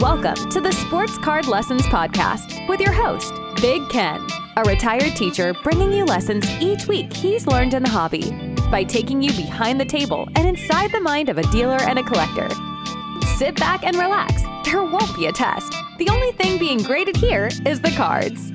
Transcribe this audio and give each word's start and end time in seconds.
Welcome 0.00 0.50
to 0.50 0.60
the 0.60 0.72
Sports 0.72 1.16
Card 1.16 1.48
Lessons 1.48 1.80
Podcast 1.84 2.68
with 2.68 2.80
your 2.80 2.92
host, 2.92 3.32
Big 3.62 3.88
Ken, 3.88 4.20
a 4.58 4.62
retired 4.64 5.16
teacher 5.16 5.54
bringing 5.62 5.90
you 5.90 6.04
lessons 6.04 6.46
each 6.60 6.86
week 6.86 7.10
he's 7.10 7.46
learned 7.46 7.72
in 7.72 7.82
the 7.82 7.88
hobby 7.88 8.30
by 8.70 8.84
taking 8.84 9.22
you 9.22 9.32
behind 9.32 9.80
the 9.80 9.86
table 9.86 10.28
and 10.36 10.46
inside 10.46 10.92
the 10.92 11.00
mind 11.00 11.30
of 11.30 11.38
a 11.38 11.42
dealer 11.44 11.80
and 11.80 11.98
a 11.98 12.02
collector. 12.02 12.46
Sit 13.38 13.56
back 13.56 13.84
and 13.84 13.96
relax. 13.96 14.42
There 14.66 14.84
won't 14.84 15.16
be 15.16 15.28
a 15.28 15.32
test. 15.32 15.72
The 15.96 16.10
only 16.10 16.32
thing 16.32 16.58
being 16.58 16.82
graded 16.82 17.16
here 17.16 17.48
is 17.64 17.80
the 17.80 17.90
cards. 17.92 18.52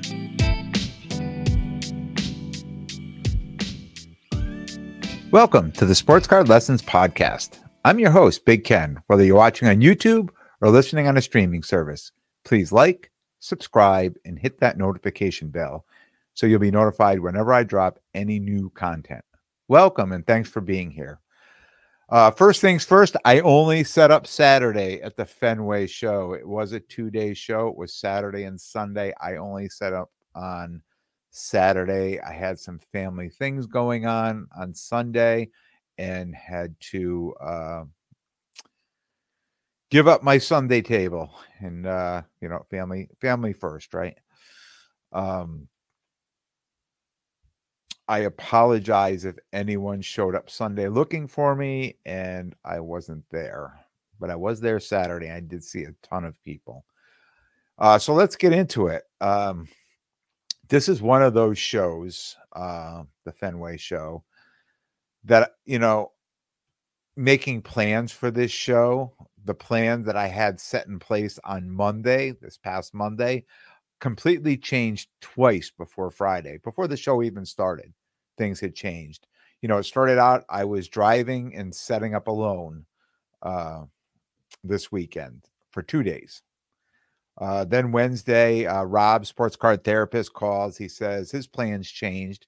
Welcome 5.32 5.72
to 5.72 5.86
the 5.86 5.96
Sports 5.96 6.28
Card 6.28 6.48
Lessons 6.48 6.82
Podcast. 6.82 7.58
I'm 7.84 7.98
your 7.98 8.12
host, 8.12 8.44
Big 8.44 8.62
Ken. 8.62 9.02
Whether 9.08 9.24
you're 9.24 9.34
watching 9.34 9.66
on 9.66 9.80
YouTube 9.80 10.28
or 10.62 10.70
listening 10.70 11.08
on 11.08 11.16
a 11.16 11.22
streaming 11.22 11.62
service, 11.62 12.12
please 12.44 12.70
like, 12.70 13.10
subscribe, 13.40 14.14
and 14.24 14.38
hit 14.38 14.60
that 14.60 14.78
notification 14.78 15.48
bell 15.48 15.84
so 16.34 16.46
you'll 16.46 16.60
be 16.60 16.70
notified 16.70 17.18
whenever 17.18 17.52
I 17.52 17.64
drop 17.64 17.98
any 18.14 18.38
new 18.38 18.70
content. 18.70 19.24
Welcome 19.68 20.12
and 20.12 20.26
thanks 20.26 20.48
for 20.48 20.60
being 20.60 20.90
here. 20.90 21.18
Uh, 22.08 22.30
first 22.30 22.60
things 22.60 22.84
first, 22.84 23.16
I 23.24 23.40
only 23.40 23.84
set 23.84 24.10
up 24.10 24.26
Saturday 24.26 25.00
at 25.02 25.16
the 25.16 25.24
Fenway 25.24 25.86
show. 25.88 26.34
It 26.34 26.46
was 26.46 26.72
a 26.72 26.80
two 26.80 27.10
day 27.10 27.34
show, 27.34 27.68
it 27.68 27.76
was 27.76 27.94
Saturday 27.94 28.44
and 28.44 28.60
Sunday. 28.60 29.12
I 29.20 29.36
only 29.36 29.68
set 29.68 29.92
up 29.92 30.10
on 30.34 30.80
Saturday. 31.30 32.20
I 32.20 32.32
had 32.32 32.58
some 32.58 32.78
family 32.78 33.30
things 33.30 33.66
going 33.66 34.06
on 34.06 34.46
on 34.56 34.74
Sunday 34.74 35.48
and 35.98 36.34
had 36.34 36.74
to 36.80 37.34
uh, 37.40 37.84
give 39.92 40.08
up 40.08 40.22
my 40.22 40.38
Sunday 40.38 40.80
table 40.80 41.30
and 41.60 41.86
uh, 41.86 42.22
you 42.40 42.48
know, 42.48 42.62
family 42.70 43.10
family 43.20 43.52
first, 43.52 43.92
right? 43.92 44.16
Um 45.12 45.68
I 48.08 48.20
apologize 48.20 49.24
if 49.26 49.36
anyone 49.52 50.00
showed 50.00 50.34
up 50.34 50.50
Sunday 50.50 50.88
looking 50.88 51.28
for 51.28 51.54
me 51.54 51.96
and 52.06 52.54
I 52.64 52.80
wasn't 52.80 53.24
there, 53.30 53.78
but 54.18 54.30
I 54.30 54.34
was 54.34 54.60
there 54.60 54.80
Saturday. 54.80 55.30
I 55.30 55.40
did 55.40 55.62
see 55.62 55.84
a 55.84 55.94
ton 56.02 56.24
of 56.24 56.42
people. 56.42 56.84
Uh, 57.78 57.98
so 57.98 58.12
let's 58.12 58.36
get 58.36 58.52
into 58.52 58.88
it. 58.88 59.04
Um, 59.20 59.68
this 60.68 60.88
is 60.88 61.00
one 61.00 61.22
of 61.22 61.32
those 61.32 61.58
shows, 61.58 62.36
uh, 62.54 63.04
the 63.24 63.32
Fenway 63.32 63.76
show, 63.76 64.24
that, 65.24 65.52
you 65.64 65.78
know, 65.78 66.12
making 67.16 67.62
plans 67.62 68.10
for 68.12 68.30
this 68.30 68.50
show, 68.50 69.12
the 69.44 69.54
plan 69.54 70.02
that 70.04 70.16
I 70.16 70.28
had 70.28 70.60
set 70.60 70.86
in 70.86 70.98
place 70.98 71.38
on 71.44 71.70
Monday, 71.70 72.32
this 72.40 72.56
past 72.56 72.94
Monday, 72.94 73.44
completely 74.00 74.56
changed 74.56 75.08
twice 75.20 75.70
before 75.70 76.10
Friday, 76.10 76.58
before 76.64 76.88
the 76.88 76.96
show 76.96 77.22
even 77.22 77.44
started. 77.44 77.92
Things 78.38 78.60
had 78.60 78.74
changed. 78.74 79.26
You 79.60 79.68
know, 79.68 79.78
it 79.78 79.84
started 79.84 80.18
out, 80.18 80.44
I 80.48 80.64
was 80.64 80.88
driving 80.88 81.54
and 81.54 81.74
setting 81.74 82.14
up 82.14 82.26
alone 82.26 82.84
uh, 83.42 83.84
this 84.64 84.90
weekend 84.90 85.44
for 85.70 85.82
two 85.82 86.02
days. 86.02 86.42
Uh, 87.40 87.64
then 87.64 87.92
Wednesday, 87.92 88.66
uh, 88.66 88.82
Rob, 88.82 89.24
sports 89.24 89.56
card 89.56 89.84
therapist, 89.84 90.32
calls. 90.34 90.76
He 90.76 90.88
says 90.88 91.30
his 91.30 91.46
plans 91.46 91.88
changed 91.88 92.46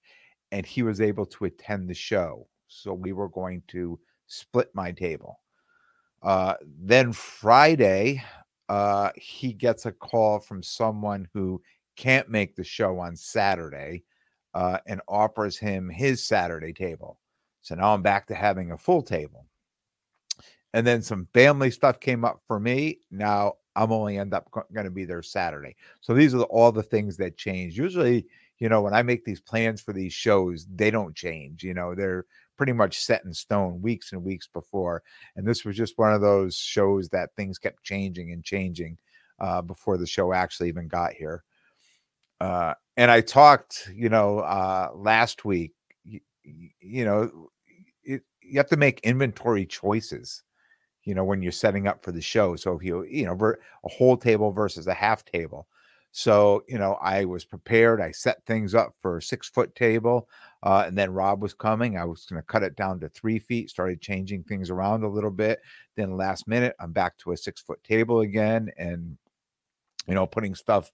and 0.53 0.67
he 0.67 0.83
was 0.83 1.01
able 1.01 1.27
to 1.27 1.47
attend 1.47 1.89
the 1.89 1.95
show. 1.95 2.47
So 2.69 2.93
we 2.93 3.13
were 3.13 3.29
going 3.29 3.63
to 3.69 3.99
split 4.27 4.71
my 4.75 4.93
table. 4.93 5.41
Uh, 6.25 6.55
then 6.81 7.13
Friday, 7.13 8.23
uh, 8.71 9.11
he 9.15 9.53
gets 9.53 9.85
a 9.85 9.93
call 9.93 10.39
from 10.39 10.63
someone 10.63 11.29
who 11.35 11.61
can't 11.97 12.31
make 12.31 12.57
the 12.57 12.65
show 12.65 12.99
on 12.99 13.15
Saturday 13.15 14.03
uh, 14.55 14.79
and 14.87 15.01
offers 15.07 15.59
him 15.59 15.89
his 15.89 16.25
Saturday 16.25 16.73
table. 16.73 17.19
So 17.61 17.75
now 17.75 17.95
I'm 17.95 18.03
back 18.03 18.27
to 18.29 18.35
having 18.35 18.73
a 18.73 18.79
full 18.79 19.03
table. 19.03 19.47
And 20.73 20.87
then 20.87 21.03
some 21.03 21.29
family 21.35 21.71
stuff 21.71 22.01
came 22.01 22.25
up 22.25 22.41
for 22.47 22.59
me. 22.59 23.01
Now 23.11 23.55
I'm 23.77 23.93
only 23.93 24.19
end 24.19 24.35
up 24.35 24.51
going 24.51 24.85
to 24.85 24.91
be 24.91 25.05
there 25.05 25.23
Saturday. 25.23 25.77
So 26.01 26.15
these 26.15 26.35
are 26.35 26.43
all 26.45 26.73
the 26.73 26.83
things 26.83 27.17
that 27.19 27.37
change. 27.37 27.77
Usually, 27.77 28.27
you 28.59 28.69
know, 28.69 28.83
when 28.83 28.95
I 28.95 29.03
make 29.03 29.25
these 29.25 29.41
plans 29.41 29.81
for 29.81 29.93
these 29.93 30.13
shows, 30.13 30.67
they 30.75 30.91
don't 30.91 31.15
change. 31.15 31.63
You 31.63 31.75
know, 31.75 31.95
they're 31.95 32.27
pretty 32.57 32.73
much 32.73 32.99
set 33.01 33.25
in 33.25 33.33
stone 33.33 33.81
weeks 33.83 34.13
and 34.13 34.23
weeks 34.23 34.49
before. 34.49 35.03
And 35.37 35.47
this 35.47 35.65
was 35.65 35.77
just 35.77 35.99
one 35.99 36.13
of 36.13 36.21
those 36.21 36.57
shows 36.57 37.09
that 37.11 37.31
things 37.37 37.59
kept 37.59 37.83
changing 37.83 38.33
and 38.33 38.45
changing 38.45 38.99
uh, 39.41 39.63
before 39.63 39.97
the 39.97 40.07
show 40.07 40.33
actually 40.33 40.69
even 40.69 40.89
got 40.89 41.13
here. 41.13 41.43
Uh, 42.41 42.75
and 42.97 43.11
I 43.11 43.21
talked, 43.21 43.89
you 43.95 44.09
know, 44.09 44.41
uh, 44.41 44.91
last 44.95 45.45
week, 45.45 45.73
you, 46.05 46.21
you 46.43 47.05
know, 47.05 47.51
it, 48.05 48.23
you 48.43 48.59
have 48.59 48.69
to 48.69 48.77
make 48.77 49.01
inventory 49.01 49.67
choices, 49.67 50.43
you 51.05 51.15
know, 51.15 51.25
when 51.25 51.43
you're 51.43 51.53
setting 51.53 51.87
up 51.87 52.05
for 52.05 52.13
the 52.13 52.21
show. 52.21 52.57
So 52.57 52.77
if 52.77 52.83
you, 52.83 53.05
you 53.05 53.25
know, 53.25 53.33
a 53.85 53.89
whole 53.89 54.17
table 54.17 54.53
versus 54.53 54.87
a 54.87 54.95
half 54.95 55.25
table. 55.25 55.67
So, 56.17 56.63
you 56.69 56.79
know, 56.79 56.93
I 57.03 57.25
was 57.25 57.45
prepared. 57.45 58.01
I 58.01 58.13
set 58.13 58.47
things 58.47 58.73
up 58.73 58.95
for 59.03 59.17
a 59.17 59.23
six 59.23 59.49
foot 59.49 59.75
table. 59.75 60.29
Uh, 60.63 60.85
and 60.87 60.97
then 60.97 61.13
Rob 61.13 61.43
was 61.43 61.55
coming. 61.55 61.99
I 61.99 62.05
was 62.05 62.25
going 62.27 62.41
to 62.41 62.47
cut 62.47 62.63
it 62.63 62.77
down 62.77 63.01
to 63.01 63.09
three 63.09 63.41
feet, 63.41 63.69
started 63.69 64.01
changing 64.01 64.45
things 64.45 64.71
around 64.71 65.03
a 65.03 65.09
little 65.09 65.33
bit. 65.33 65.61
Then 65.97 66.17
last 66.17 66.47
minute, 66.47 66.77
I'm 66.79 66.93
back 66.93 67.19
to 67.19 67.33
a 67.33 67.37
six 67.37 67.61
foot 67.63 67.83
table 67.83 68.21
again 68.21 68.71
and, 68.79 69.19
you 70.07 70.15
know, 70.15 70.25
putting 70.25 70.55
stuff, 70.55 70.93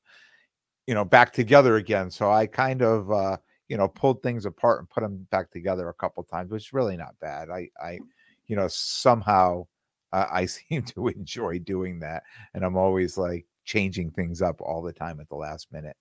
you 0.86 0.94
know, 0.94 1.04
back 1.04 1.34
together 1.34 1.76
again. 1.76 2.10
So 2.10 2.30
I 2.30 2.46
kind 2.46 2.80
of, 2.80 3.12
uh, 3.12 3.36
you 3.68 3.76
know, 3.76 3.88
pulled 3.88 4.22
things 4.22 4.46
apart 4.46 4.78
and 4.78 4.88
put 4.88 5.02
them 5.02 5.26
back 5.30 5.50
together 5.50 5.90
a 5.90 5.94
couple 5.94 6.22
times, 6.22 6.50
which 6.50 6.68
is 6.68 6.72
really 6.72 6.96
not 6.96 7.14
bad. 7.20 7.50
I, 7.50 7.68
I, 7.78 7.98
you 8.46 8.56
know, 8.56 8.68
somehow 8.68 9.66
uh, 10.14 10.24
I 10.32 10.46
seem 10.46 10.80
to 10.82 11.08
enjoy 11.08 11.58
doing 11.58 12.00
that. 12.00 12.22
And 12.54 12.64
I'm 12.64 12.78
always 12.78 13.18
like, 13.18 13.44
changing 13.64 14.10
things 14.10 14.42
up 14.42 14.60
all 14.60 14.82
the 14.82 14.92
time 14.92 15.20
at 15.20 15.28
the 15.28 15.36
last 15.36 15.72
minute. 15.72 15.96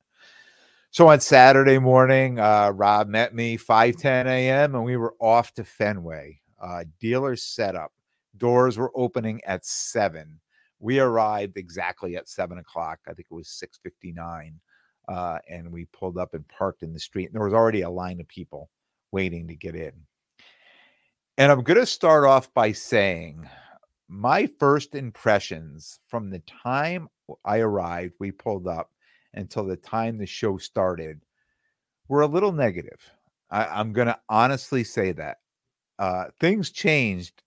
So 0.92 1.08
on 1.08 1.20
Saturday 1.20 1.78
morning, 1.78 2.40
uh, 2.40 2.72
Rob 2.72 3.08
met 3.08 3.36
me 3.36 3.58
5 3.58 3.96
10 3.96 4.28
a.m. 4.28 4.76
and 4.76 4.84
we 4.84 4.98
were 4.98 5.16
off 5.20 5.54
to 5.54 5.64
Fenway. 5.64 6.40
Uh, 6.60 6.84
dealers 7.00 7.44
set 7.44 7.76
up. 7.76 7.92
Doors 8.38 8.78
were 8.78 8.92
opening 8.96 9.40
at 9.46 9.66
seven. 9.66 10.40
We 10.80 11.00
arrived 11.00 11.58
exactly 11.58 12.16
at 12.16 12.28
seven 12.28 12.58
o'clock. 12.58 13.00
I 13.08 13.14
think 13.14 13.28
it 13.30 13.36
was 13.36 13.50
659. 13.50 14.60
Uh, 15.08 15.40
and 15.50 15.72
we 15.72 15.86
pulled 15.86 16.18
up 16.18 16.34
and 16.34 16.48
parked 16.48 16.84
in 16.84 16.94
the 16.94 17.00
street. 17.00 17.26
And 17.26 17.36
there 17.36 17.44
was 17.44 17.54
already 17.54 17.82
a 17.82 17.90
line 17.90 18.20
of 18.20 18.28
people 18.28 18.70
waiting 19.12 19.48
to 19.48 19.56
get 19.56 19.76
in. 19.76 19.92
And 21.38 21.52
I'm 21.52 21.64
going 21.64 21.80
to 21.80 21.86
start 21.86 22.26
off 22.26 22.54
by 22.54 22.72
saying 22.72 23.48
my 24.08 24.48
first 24.60 24.96
impressions 24.96 26.00
from 26.08 26.30
the 26.30 26.40
time 26.64 27.08
I 27.46 27.60
arrived, 27.60 28.14
we 28.20 28.32
pulled 28.32 28.68
up 28.68 28.92
until 29.34 29.66
the 29.66 29.78
time 29.78 30.18
the 30.18 30.26
show 30.26 30.58
started 30.58 31.22
were 32.08 32.22
a 32.22 32.28
little 32.28 32.52
negative. 32.52 33.00
I, 33.52 33.80
am 33.80 33.94
going 33.94 34.08
to 34.08 34.20
honestly 34.30 34.84
say 34.84 35.12
that. 35.14 35.38
Uh, 35.98 36.26
things 36.40 36.72
changed 36.72 37.44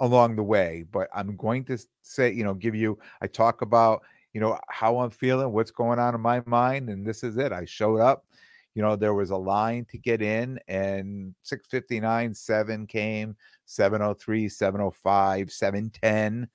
along 0.00 0.36
the 0.36 0.42
way, 0.42 0.84
but 0.90 1.08
I'm 1.14 1.36
going 1.36 1.64
to 1.66 1.78
say, 2.02 2.32
you 2.32 2.44
know, 2.44 2.54
give 2.54 2.74
you, 2.74 2.98
I 3.20 3.26
talk 3.26 3.62
about, 3.62 4.02
you 4.32 4.40
know, 4.40 4.58
how 4.68 4.98
I'm 4.98 5.10
feeling, 5.10 5.52
what's 5.52 5.70
going 5.70 5.98
on 5.98 6.14
in 6.14 6.20
my 6.20 6.42
mind. 6.46 6.90
And 6.90 7.06
this 7.06 7.22
is 7.22 7.36
it. 7.36 7.52
I 7.52 7.64
showed 7.64 8.00
up, 8.00 8.26
you 8.74 8.82
know, 8.82 8.96
there 8.96 9.14
was 9.14 9.30
a 9.30 9.36
line 9.36 9.86
to 9.90 9.98
get 9.98 10.20
in 10.20 10.58
and 10.68 11.34
659, 11.42 12.34
7 12.34 12.86
came, 12.86 13.36
703, 13.64 14.48
705, 14.48 15.50
710. 15.50 16.48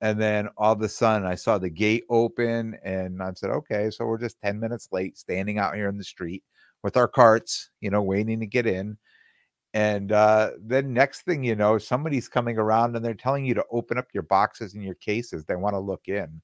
And 0.00 0.20
then 0.20 0.48
all 0.58 0.72
of 0.72 0.82
a 0.82 0.88
sudden, 0.88 1.26
I 1.26 1.36
saw 1.36 1.58
the 1.58 1.70
gate 1.70 2.04
open, 2.10 2.78
and 2.84 3.22
I 3.22 3.32
said, 3.34 3.50
"Okay, 3.50 3.90
so 3.90 4.04
we're 4.06 4.18
just 4.18 4.40
ten 4.42 4.60
minutes 4.60 4.88
late, 4.92 5.16
standing 5.18 5.58
out 5.58 5.74
here 5.74 5.88
in 5.88 5.96
the 5.98 6.04
street 6.04 6.44
with 6.82 6.96
our 6.96 7.08
carts, 7.08 7.70
you 7.80 7.90
know, 7.90 8.02
waiting 8.02 8.40
to 8.40 8.46
get 8.46 8.66
in." 8.66 8.98
And 9.74 10.12
uh, 10.12 10.52
then 10.60 10.94
next 10.94 11.22
thing 11.22 11.44
you 11.44 11.56
know, 11.56 11.78
somebody's 11.78 12.28
coming 12.28 12.58
around 12.58 12.96
and 12.96 13.04
they're 13.04 13.14
telling 13.14 13.44
you 13.46 13.54
to 13.54 13.64
open 13.70 13.98
up 13.98 14.08
your 14.14 14.22
boxes 14.24 14.74
and 14.74 14.84
your 14.84 14.94
cases. 14.96 15.44
They 15.44 15.56
want 15.56 15.74
to 15.74 15.80
look 15.80 16.08
in. 16.08 16.40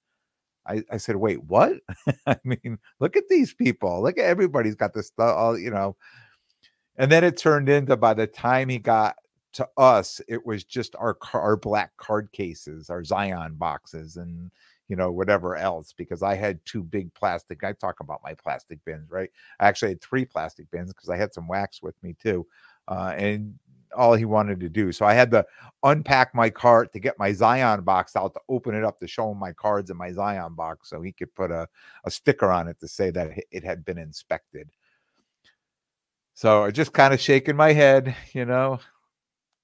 I, 0.66 0.84
I 0.90 0.96
said, 0.98 1.16
"Wait, 1.16 1.42
what?" 1.44 1.74
I 2.26 2.36
mean, 2.44 2.78
look 3.00 3.16
at 3.16 3.28
these 3.28 3.54
people. 3.54 4.02
Look 4.02 4.18
at 4.18 4.26
everybody's 4.26 4.76
got 4.76 4.94
this 4.94 5.08
stuff, 5.08 5.36
all 5.36 5.58
you 5.58 5.70
know. 5.70 5.96
And 6.96 7.10
then 7.10 7.24
it 7.24 7.36
turned 7.36 7.68
into 7.68 7.96
by 7.96 8.14
the 8.14 8.26
time 8.26 8.68
he 8.68 8.78
got 8.78 9.16
to 9.54 9.68
us, 9.76 10.20
it 10.28 10.44
was 10.46 10.64
just 10.64 10.96
our 10.96 11.16
our 11.34 11.56
black 11.56 11.96
card 11.96 12.30
cases, 12.32 12.90
our 12.90 13.04
Zion 13.04 13.54
boxes, 13.54 14.16
and 14.16 14.50
you 14.88 14.96
know 14.96 15.12
whatever 15.12 15.56
else. 15.56 15.92
Because 15.92 16.22
I 16.22 16.34
had 16.34 16.64
two 16.64 16.82
big 16.82 17.12
plastic. 17.14 17.64
I 17.64 17.72
talk 17.72 18.00
about 18.00 18.22
my 18.24 18.34
plastic 18.34 18.78
bins, 18.84 19.10
right? 19.10 19.30
I 19.60 19.68
actually 19.68 19.90
had 19.90 20.00
three 20.02 20.24
plastic 20.24 20.70
bins 20.70 20.92
because 20.92 21.08
I 21.08 21.16
had 21.16 21.34
some 21.34 21.48
wax 21.48 21.82
with 21.82 21.94
me 22.02 22.14
too, 22.20 22.46
uh, 22.88 23.14
and 23.16 23.58
all 23.96 24.14
he 24.14 24.24
wanted 24.24 24.60
to 24.60 24.68
do. 24.68 24.92
So 24.92 25.04
I 25.06 25.14
had 25.14 25.30
to 25.32 25.44
unpack 25.82 26.34
my 26.34 26.50
cart 26.50 26.92
to 26.92 26.98
get 26.98 27.18
my 27.18 27.32
Zion 27.32 27.82
box 27.82 28.16
out 28.16 28.34
to 28.34 28.40
open 28.48 28.74
it 28.74 28.84
up 28.84 28.98
to 28.98 29.06
show 29.06 29.30
him 29.30 29.38
my 29.38 29.52
cards 29.52 29.90
in 29.90 29.96
my 29.96 30.12
Zion 30.12 30.54
box 30.54 30.88
so 30.88 31.02
he 31.02 31.12
could 31.12 31.34
put 31.34 31.50
a, 31.50 31.68
a 32.04 32.10
sticker 32.10 32.50
on 32.50 32.68
it 32.68 32.80
to 32.80 32.88
say 32.88 33.10
that 33.10 33.30
it 33.50 33.64
had 33.64 33.84
been 33.84 33.98
inspected. 33.98 34.70
So 36.34 36.64
I 36.64 36.70
just 36.70 36.92
kind 36.92 37.12
of 37.12 37.20
shaking 37.20 37.56
my 37.56 37.72
head, 37.72 38.16
you 38.32 38.44
know, 38.44 38.80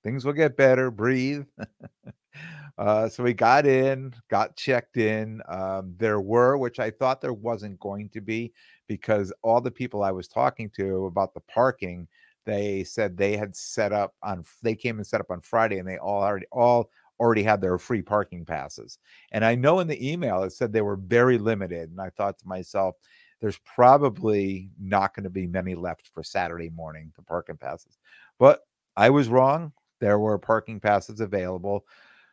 things 0.02 0.24
will 0.24 0.32
get 0.32 0.56
better, 0.56 0.90
breathe. 0.90 1.46
uh, 2.78 3.08
so 3.08 3.22
we 3.22 3.32
got 3.32 3.66
in, 3.66 4.14
got 4.30 4.56
checked 4.56 4.96
in. 4.96 5.42
Um, 5.48 5.94
there 5.98 6.20
were, 6.20 6.56
which 6.56 6.78
I 6.78 6.90
thought 6.90 7.20
there 7.20 7.32
wasn't 7.32 7.80
going 7.80 8.08
to 8.10 8.20
be, 8.20 8.52
because 8.86 9.32
all 9.42 9.60
the 9.60 9.70
people 9.70 10.02
I 10.02 10.12
was 10.12 10.28
talking 10.28 10.70
to 10.76 11.06
about 11.06 11.34
the 11.34 11.40
parking, 11.40 12.08
they 12.46 12.84
said 12.84 13.16
they 13.16 13.36
had 13.36 13.54
set 13.54 13.92
up 13.92 14.14
on 14.22 14.44
they 14.62 14.74
came 14.74 14.96
and 14.96 15.06
set 15.06 15.20
up 15.20 15.30
on 15.30 15.40
Friday 15.40 15.78
and 15.78 15.86
they 15.86 15.98
all 15.98 16.22
already 16.22 16.46
all 16.50 16.90
already 17.20 17.42
had 17.42 17.60
their 17.60 17.78
free 17.78 18.02
parking 18.02 18.44
passes. 18.44 18.98
And 19.32 19.44
I 19.44 19.54
know 19.54 19.80
in 19.80 19.88
the 19.88 20.10
email 20.10 20.42
it 20.44 20.52
said 20.52 20.72
they 20.72 20.82
were 20.82 20.96
very 20.96 21.36
limited. 21.36 21.90
And 21.90 22.00
I 22.00 22.10
thought 22.10 22.38
to 22.38 22.48
myself, 22.48 22.94
there's 23.40 23.58
probably 23.64 24.70
not 24.80 25.14
going 25.14 25.24
to 25.24 25.30
be 25.30 25.46
many 25.46 25.74
left 25.74 26.10
for 26.12 26.22
Saturday 26.22 26.70
morning, 26.70 27.12
the 27.16 27.22
parking 27.22 27.56
passes. 27.56 27.98
But 28.38 28.60
I 28.96 29.10
was 29.10 29.28
wrong. 29.28 29.72
There 30.00 30.18
were 30.18 30.38
parking 30.38 30.80
passes 30.80 31.20
available. 31.20 31.86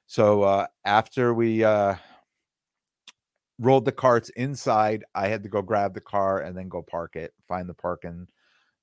So 0.07 0.43
uh, 0.43 0.67
after 0.85 1.33
we 1.33 1.63
uh, 1.63 1.95
rolled 3.59 3.85
the 3.85 3.91
carts 3.91 4.29
inside, 4.29 5.03
I 5.15 5.27
had 5.27 5.43
to 5.43 5.49
go 5.49 5.61
grab 5.61 5.93
the 5.93 6.01
car 6.01 6.41
and 6.41 6.57
then 6.57 6.69
go 6.69 6.81
park 6.81 7.15
it, 7.15 7.33
find 7.47 7.67
the 7.67 7.73
parking, 7.73 8.27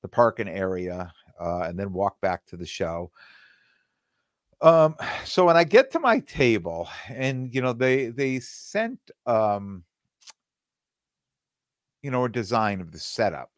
the 0.03 0.09
parking 0.09 0.49
area, 0.49 1.13
uh, 1.41 1.61
and 1.61 1.79
then 1.79 1.93
walk 1.93 2.21
back 2.21 2.45
to 2.47 2.57
the 2.57 2.67
show. 2.67 3.11
Um, 4.61 4.95
so 5.25 5.45
when 5.45 5.57
I 5.57 5.65
get 5.65 5.91
to 5.93 5.99
my 5.99 6.21
table, 6.21 6.89
and 7.09 7.53
you 7.53 7.61
know 7.61 7.73
they 7.73 8.09
they 8.09 8.39
sent 8.39 8.99
um, 9.27 9.83
you 12.03 12.13
know 12.13 12.25
a 12.25 12.29
design 12.29 12.81
of 12.81 12.93
the 12.93 12.99
setup, 13.01 13.51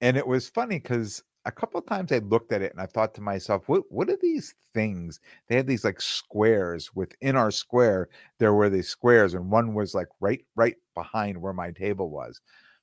and 0.00 0.16
it 0.16 0.26
was 0.26 0.48
funny 0.48 0.78
because 0.78 1.22
a 1.46 1.52
couple 1.52 1.78
of 1.78 1.86
times 1.86 2.10
I 2.10 2.18
looked 2.18 2.52
at 2.52 2.62
it 2.62 2.72
and 2.72 2.80
I 2.80 2.86
thought 2.86 3.14
to 3.14 3.20
myself, 3.20 3.68
what 3.68 3.84
what 3.90 4.08
are 4.08 4.18
these 4.20 4.54
things? 4.72 5.20
They 5.48 5.56
had 5.56 5.66
these 5.66 5.84
like 5.84 6.00
squares 6.00 6.94
within 6.94 7.36
our 7.36 7.50
square. 7.50 8.08
There 8.38 8.54
were 8.54 8.70
these 8.70 8.88
squares, 8.88 9.34
and 9.34 9.50
one 9.50 9.74
was 9.74 9.94
like 9.94 10.08
right 10.20 10.44
right 10.56 10.76
behind 10.94 11.40
where 11.40 11.52
my 11.52 11.70
table 11.70 12.10
was. 12.10 12.40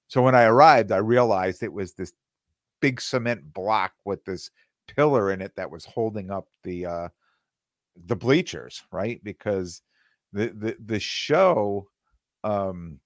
So 0.08 0.22
when 0.22 0.36
I 0.36 0.44
arrived, 0.44 0.92
I 0.92 0.98
realized 0.98 1.64
it 1.64 1.74
was 1.74 1.94
this 1.94 2.14
big 2.82 3.02
cement 3.02 3.54
block 3.54 3.94
with 4.06 4.24
this 4.26 4.52
pillar 4.88 5.32
in 5.32 5.42
it 5.42 5.56
that 5.56 5.72
was 5.72 5.86
holding 5.86 6.32
up 6.32 6.48
the 6.64 6.86
uh 6.86 7.10
the 8.08 8.16
bleachers, 8.16 8.84
right? 8.92 9.24
Because 9.24 9.82
the 10.34 10.50
the 10.50 10.76
the 10.86 11.00
show 11.00 11.88
um 12.44 13.00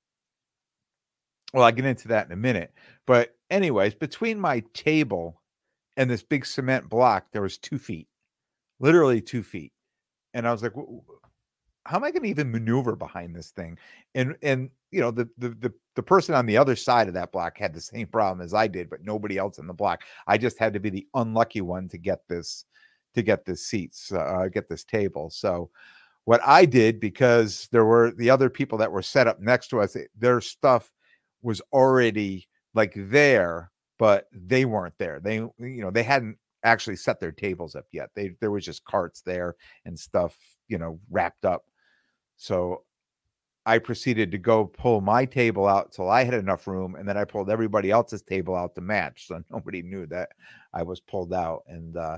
well, 1.54 1.63
I'll 1.63 1.72
get 1.72 1.86
into 1.86 2.10
that 2.10 2.25
in 2.25 2.34
a 2.34 2.38
minute. 2.38 2.74
But 3.07 3.36
anyways, 3.50 3.96
between 3.96 4.38
my 4.40 4.62
table 4.74 5.42
and 5.97 6.09
this 6.09 6.24
big 6.24 6.45
cement 6.45 6.89
block, 6.89 7.27
there 7.31 7.42
was 7.42 7.57
two 7.57 7.77
feet, 7.77 8.07
literally 8.80 9.21
two 9.21 9.44
feet. 9.44 9.71
And 10.33 10.47
I 10.47 10.51
was 10.51 10.62
like, 10.62 10.74
how 11.86 11.97
am 11.97 12.03
I 12.03 12.12
going 12.12 12.24
to 12.24 12.30
even 12.30 12.51
maneuver 12.51 12.95
behind 12.95 13.36
this 13.36 13.51
thing? 13.51 13.77
And 14.15 14.36
and 14.42 14.69
you 14.92 15.01
know, 15.01 15.12
the, 15.12 15.30
the 15.38 15.50
the 15.50 15.74
the 15.95 16.03
person 16.03 16.36
on 16.36 16.45
the 16.45 16.57
other 16.57 16.75
side 16.75 17.07
of 17.07 17.13
that 17.13 17.31
block 17.31 17.57
had 17.57 17.74
the 17.74 17.81
same 17.81 18.07
problem 18.07 18.44
as 18.44 18.53
I 18.53 18.68
did, 18.68 18.89
but 18.89 19.03
nobody 19.03 19.38
else 19.38 19.59
in 19.59 19.68
the 19.68 19.74
block. 19.74 20.03
I 20.27 20.38
just 20.38 20.59
had 20.59 20.74
to 20.74 20.80
be 20.80 20.89
the 20.89 21.07
unlucky 21.13 21.62
one 21.62 21.88
to 21.89 21.97
get 21.97 22.27
this 22.27 22.65
to 23.13 23.21
get 23.21 23.45
this 23.45 23.65
seats, 23.65 24.12
uh, 24.12 24.50
get 24.51 24.68
this 24.68 24.83
table. 24.83 25.30
So 25.30 25.69
what 26.25 26.42
I 26.45 26.65
did 26.65 27.00
because 27.00 27.69
there 27.71 27.86
were 27.86 28.12
the 28.12 28.30
other 28.30 28.50
people 28.50 28.77
that 28.80 28.92
were 28.92 29.01
set 29.01 29.27
up 29.27 29.39
next 29.39 29.69
to 29.69 29.80
us, 29.80 29.95
their 30.18 30.42
stuff 30.42 30.92
was 31.42 31.62
already 31.71 32.47
like 32.74 32.94
there 32.95 33.71
but 33.97 34.27
they 34.31 34.65
weren't 34.65 34.97
there. 34.97 35.19
They, 35.19 35.36
you 35.36 35.51
know, 35.59 35.92
they 35.92 36.03
hadn't 36.03 36.38
actually 36.63 36.95
set 36.95 37.19
their 37.19 37.31
tables 37.31 37.75
up 37.75 37.86
yet. 37.92 38.09
They 38.15 38.36
there 38.42 38.51
was 38.51 38.65
just 38.65 38.83
carts 38.86 39.21
there 39.21 39.56
and 39.86 39.97
stuff, 39.97 40.38
you 40.68 40.77
know, 40.77 41.00
wrapped 41.09 41.45
up. 41.45 41.65
So 42.38 42.83
I 43.65 43.80
proceeded 43.80 44.31
to 44.31 44.38
go 44.38 44.65
pull 44.65 45.01
my 45.01 45.25
table 45.25 45.68
out 45.68 45.92
till 45.92 46.09
I 46.09 46.24
had 46.24 46.36
enough 46.36 46.68
room, 46.68 46.95
and 46.95 47.07
then 47.07 47.18
I 47.18 47.24
pulled 47.24 47.50
everybody 47.50 47.89
else's 47.89 48.21
table 48.21 48.56
out 48.56 48.75
to 48.75 48.81
match, 48.81 49.27
so 49.27 49.42
nobody 49.51 49.81
knew 49.81 50.06
that 50.07 50.30
I 50.74 50.83
was 50.83 51.00
pulled 51.00 51.33
out. 51.33 51.63
And 51.68 51.97
uh, 51.97 52.18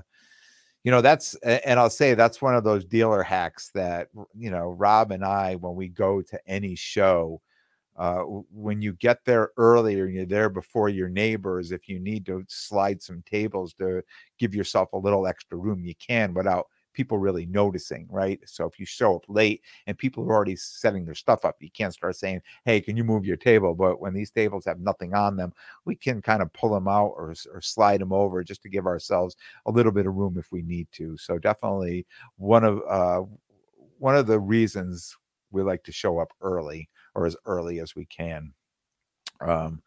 you 0.84 0.90
know, 0.90 1.00
that's 1.00 1.34
and 1.42 1.78
I'll 1.78 1.90
say 1.90 2.14
that's 2.14 2.42
one 2.42 2.54
of 2.54 2.64
those 2.64 2.84
dealer 2.84 3.22
hacks 3.22 3.70
that 3.74 4.08
you 4.36 4.50
know 4.50 4.70
Rob 4.70 5.10
and 5.10 5.24
I, 5.24 5.54
when 5.56 5.74
we 5.74 5.88
go 5.88 6.22
to 6.22 6.40
any 6.46 6.74
show, 6.74 7.40
uh, 7.98 8.20
when 8.52 8.80
you 8.80 8.92
get 8.94 9.24
there 9.24 9.50
earlier 9.56 10.06
you're 10.06 10.26
there 10.26 10.48
before 10.48 10.88
your 10.88 11.08
neighbors, 11.08 11.72
if 11.72 11.88
you 11.88 11.98
need 11.98 12.24
to 12.26 12.44
slide 12.48 13.02
some 13.02 13.22
tables 13.30 13.74
to 13.74 14.02
give 14.38 14.54
yourself 14.54 14.92
a 14.92 14.98
little 14.98 15.26
extra 15.26 15.58
room, 15.58 15.84
you 15.84 15.94
can 15.96 16.32
without 16.34 16.66
people 16.94 17.18
really 17.18 17.46
noticing, 17.46 18.08
right? 18.10 18.40
So 18.44 18.66
if 18.66 18.78
you 18.78 18.86
show 18.86 19.16
up 19.16 19.24
late 19.28 19.62
and 19.86 19.96
people 19.96 20.24
are 20.24 20.34
already 20.34 20.56
setting 20.56 21.04
their 21.04 21.14
stuff 21.14 21.44
up, 21.44 21.56
you 21.60 21.70
can't 21.70 21.92
start 21.94 22.16
saying, 22.16 22.40
"Hey, 22.64 22.80
can 22.80 22.96
you 22.96 23.04
move 23.04 23.24
your 23.24 23.36
table?" 23.36 23.74
But 23.74 24.00
when 24.00 24.14
these 24.14 24.30
tables 24.32 24.64
have 24.64 24.80
nothing 24.80 25.14
on 25.14 25.36
them, 25.36 25.52
we 25.84 25.94
can 25.96 26.20
kind 26.22 26.42
of 26.42 26.52
pull 26.52 26.70
them 26.74 26.88
out 26.88 27.12
or, 27.16 27.34
or 27.52 27.60
slide 27.60 28.00
them 28.00 28.12
over 28.12 28.42
just 28.42 28.62
to 28.62 28.68
give 28.68 28.86
ourselves 28.86 29.36
a 29.66 29.70
little 29.70 29.92
bit 29.92 30.06
of 30.06 30.14
room 30.14 30.38
if 30.38 30.50
we 30.52 30.62
need 30.62 30.88
to. 30.92 31.16
So 31.16 31.38
definitely 31.38 32.06
one 32.36 32.64
of 32.64 32.82
uh, 32.88 33.22
one 33.98 34.16
of 34.16 34.26
the 34.26 34.40
reasons 34.40 35.16
we 35.50 35.62
like 35.62 35.82
to 35.84 35.92
show 35.92 36.18
up 36.18 36.32
early 36.40 36.88
or 37.18 37.26
as 37.26 37.36
early 37.46 37.80
as 37.80 37.96
we 37.96 38.06
can. 38.06 38.52
Um, 39.40 39.82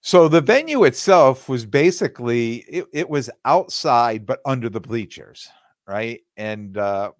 so 0.00 0.28
the 0.28 0.40
venue 0.40 0.84
itself 0.84 1.48
was 1.48 1.66
basically 1.66 2.56
it, 2.68 2.86
it 2.92 3.10
was 3.10 3.28
outside 3.44 4.24
but 4.24 4.40
under 4.44 4.68
the 4.68 4.80
bleachers, 4.80 5.48
right? 5.86 6.20
And 6.36 6.78
uh, 6.78 7.10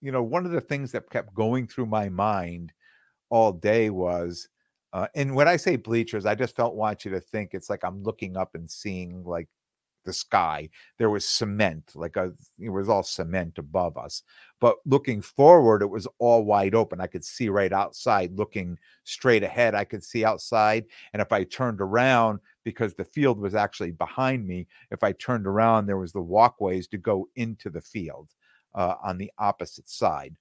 you 0.00 0.10
know, 0.10 0.22
one 0.24 0.44
of 0.44 0.50
the 0.50 0.60
things 0.60 0.90
that 0.92 1.08
kept 1.10 1.34
going 1.34 1.68
through 1.68 1.86
my 1.86 2.08
mind 2.08 2.72
all 3.30 3.52
day 3.52 3.90
was 3.90 4.48
uh, 4.92 5.06
and 5.14 5.34
when 5.34 5.48
I 5.48 5.56
say 5.56 5.76
bleachers, 5.76 6.26
I 6.26 6.34
just 6.34 6.56
don't 6.56 6.74
want 6.74 7.04
you 7.04 7.12
to 7.12 7.20
think 7.20 7.50
it's 7.52 7.70
like 7.70 7.82
I'm 7.84 8.02
looking 8.02 8.36
up 8.36 8.54
and 8.54 8.70
seeing 8.70 9.24
like 9.24 9.48
the 10.04 10.12
sky. 10.12 10.68
There 10.98 11.10
was 11.10 11.24
cement, 11.24 11.92
like 11.94 12.16
a 12.16 12.32
it 12.58 12.70
was 12.70 12.88
all 12.88 13.02
cement 13.02 13.58
above 13.58 13.96
us. 13.96 14.22
But 14.60 14.76
looking 14.86 15.22
forward, 15.22 15.82
it 15.82 15.90
was 15.90 16.06
all 16.18 16.44
wide 16.44 16.74
open. 16.74 17.00
I 17.00 17.06
could 17.06 17.24
see 17.24 17.48
right 17.48 17.72
outside, 17.72 18.36
looking 18.36 18.78
straight 19.04 19.42
ahead. 19.42 19.74
I 19.74 19.84
could 19.84 20.04
see 20.04 20.24
outside. 20.24 20.84
And 21.12 21.20
if 21.20 21.32
I 21.32 21.44
turned 21.44 21.80
around, 21.80 22.40
because 22.64 22.94
the 22.94 23.04
field 23.04 23.38
was 23.38 23.54
actually 23.54 23.90
behind 23.92 24.46
me, 24.46 24.66
if 24.90 25.02
I 25.02 25.12
turned 25.12 25.46
around, 25.46 25.86
there 25.86 25.98
was 25.98 26.12
the 26.12 26.20
walkways 26.20 26.86
to 26.88 26.98
go 26.98 27.28
into 27.34 27.70
the 27.70 27.80
field 27.80 28.30
uh, 28.74 28.94
on 29.02 29.18
the 29.18 29.32
opposite 29.38 29.88
side. 29.88 30.36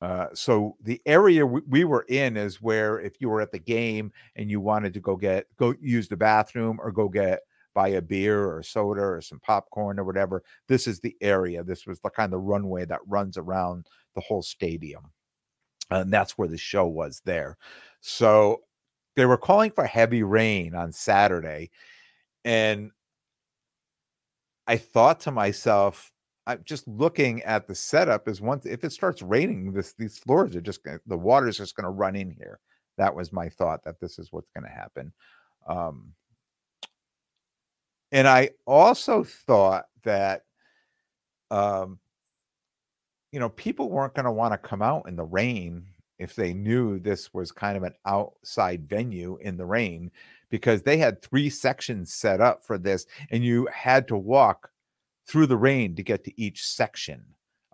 Uh, 0.00 0.28
so 0.32 0.76
the 0.82 1.00
area 1.04 1.44
we, 1.44 1.60
we, 1.68 1.84
were 1.84 2.06
in 2.08 2.36
is 2.36 2.62
where 2.62 3.00
if 3.00 3.20
you 3.20 3.28
were 3.28 3.42
at 3.42 3.52
the 3.52 3.58
game 3.58 4.10
and 4.34 4.50
you 4.50 4.58
wanted 4.58 4.94
to 4.94 5.00
go 5.00 5.14
get 5.14 5.44
go 5.58 5.74
use 5.78 6.08
the 6.08 6.16
bathroom 6.16 6.78
or 6.82 6.90
go 6.90 7.06
get 7.06 7.40
buy 7.74 7.88
a 7.88 8.02
beer 8.02 8.50
or 8.50 8.62
soda 8.62 9.00
or 9.00 9.20
some 9.20 9.40
popcorn 9.40 9.98
or 9.98 10.04
whatever. 10.04 10.42
This 10.68 10.86
is 10.86 11.00
the 11.00 11.16
area. 11.20 11.62
This 11.62 11.86
was 11.86 12.00
the 12.00 12.10
kind 12.10 12.34
of 12.34 12.42
runway 12.42 12.84
that 12.86 13.00
runs 13.06 13.36
around 13.36 13.86
the 14.14 14.20
whole 14.20 14.42
stadium. 14.42 15.10
And 15.90 16.12
that's 16.12 16.38
where 16.38 16.48
the 16.48 16.58
show 16.58 16.86
was 16.86 17.20
there. 17.24 17.56
So 18.00 18.62
they 19.16 19.26
were 19.26 19.36
calling 19.36 19.70
for 19.70 19.84
heavy 19.84 20.22
rain 20.22 20.74
on 20.74 20.92
Saturday. 20.92 21.70
And 22.44 22.90
I 24.66 24.76
thought 24.76 25.20
to 25.20 25.30
myself, 25.32 26.12
I'm 26.46 26.62
just 26.64 26.86
looking 26.88 27.42
at 27.42 27.66
the 27.66 27.74
setup 27.74 28.28
is 28.28 28.40
once 28.40 28.66
if 28.66 28.84
it 28.84 28.92
starts 28.92 29.22
raining, 29.22 29.72
this 29.72 29.94
these 29.98 30.18
floors 30.18 30.56
are 30.56 30.60
just 30.60 30.82
gonna, 30.82 30.98
the 31.06 31.16
water's 31.16 31.58
just 31.58 31.76
going 31.76 31.84
to 31.84 31.90
run 31.90 32.16
in 32.16 32.30
here. 32.30 32.60
That 32.96 33.14
was 33.14 33.32
my 33.32 33.48
thought 33.48 33.84
that 33.84 34.00
this 34.00 34.18
is 34.18 34.32
what's 34.32 34.50
going 34.50 34.64
to 34.64 34.70
happen. 34.70 35.12
Um, 35.68 36.12
and 38.12 38.26
I 38.26 38.50
also 38.66 39.24
thought 39.24 39.86
that, 40.04 40.42
um, 41.50 41.98
you 43.32 43.38
know, 43.38 43.48
people 43.48 43.90
weren't 43.90 44.14
going 44.14 44.24
to 44.24 44.32
want 44.32 44.52
to 44.52 44.58
come 44.58 44.82
out 44.82 45.08
in 45.08 45.16
the 45.16 45.24
rain 45.24 45.84
if 46.18 46.34
they 46.34 46.52
knew 46.52 46.98
this 46.98 47.32
was 47.32 47.50
kind 47.52 47.76
of 47.76 47.82
an 47.82 47.94
outside 48.04 48.88
venue 48.88 49.38
in 49.40 49.56
the 49.56 49.64
rain 49.64 50.10
because 50.50 50.82
they 50.82 50.98
had 50.98 51.22
three 51.22 51.48
sections 51.48 52.12
set 52.12 52.40
up 52.40 52.64
for 52.64 52.76
this 52.76 53.06
and 53.30 53.44
you 53.44 53.66
had 53.72 54.06
to 54.08 54.16
walk 54.16 54.70
through 55.26 55.46
the 55.46 55.56
rain 55.56 55.94
to 55.94 56.02
get 56.02 56.24
to 56.24 56.40
each 56.40 56.64
section. 56.66 57.24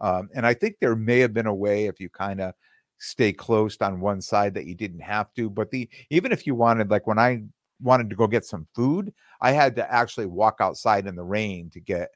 Um, 0.00 0.28
and 0.34 0.46
I 0.46 0.54
think 0.54 0.76
there 0.78 0.94
may 0.94 1.20
have 1.20 1.32
been 1.32 1.46
a 1.46 1.54
way 1.54 1.86
if 1.86 1.98
you 1.98 2.08
kind 2.10 2.40
of 2.40 2.54
stay 2.98 3.32
closed 3.32 3.82
on 3.82 4.00
one 4.00 4.20
side 4.20 4.54
that 4.54 4.66
you 4.66 4.74
didn't 4.74 5.00
have 5.00 5.32
to. 5.34 5.48
But 5.48 5.70
the 5.70 5.88
even 6.10 6.32
if 6.32 6.46
you 6.46 6.54
wanted, 6.54 6.90
like 6.90 7.06
when 7.06 7.18
I 7.18 7.44
wanted 7.80 8.10
to 8.10 8.16
go 8.16 8.26
get 8.26 8.44
some 8.44 8.66
food, 8.74 9.12
I 9.40 9.52
had 9.52 9.76
to 9.76 9.92
actually 9.92 10.26
walk 10.26 10.56
outside 10.60 11.06
in 11.06 11.16
the 11.16 11.24
rain 11.24 11.70
to 11.70 11.80
get 11.80 12.10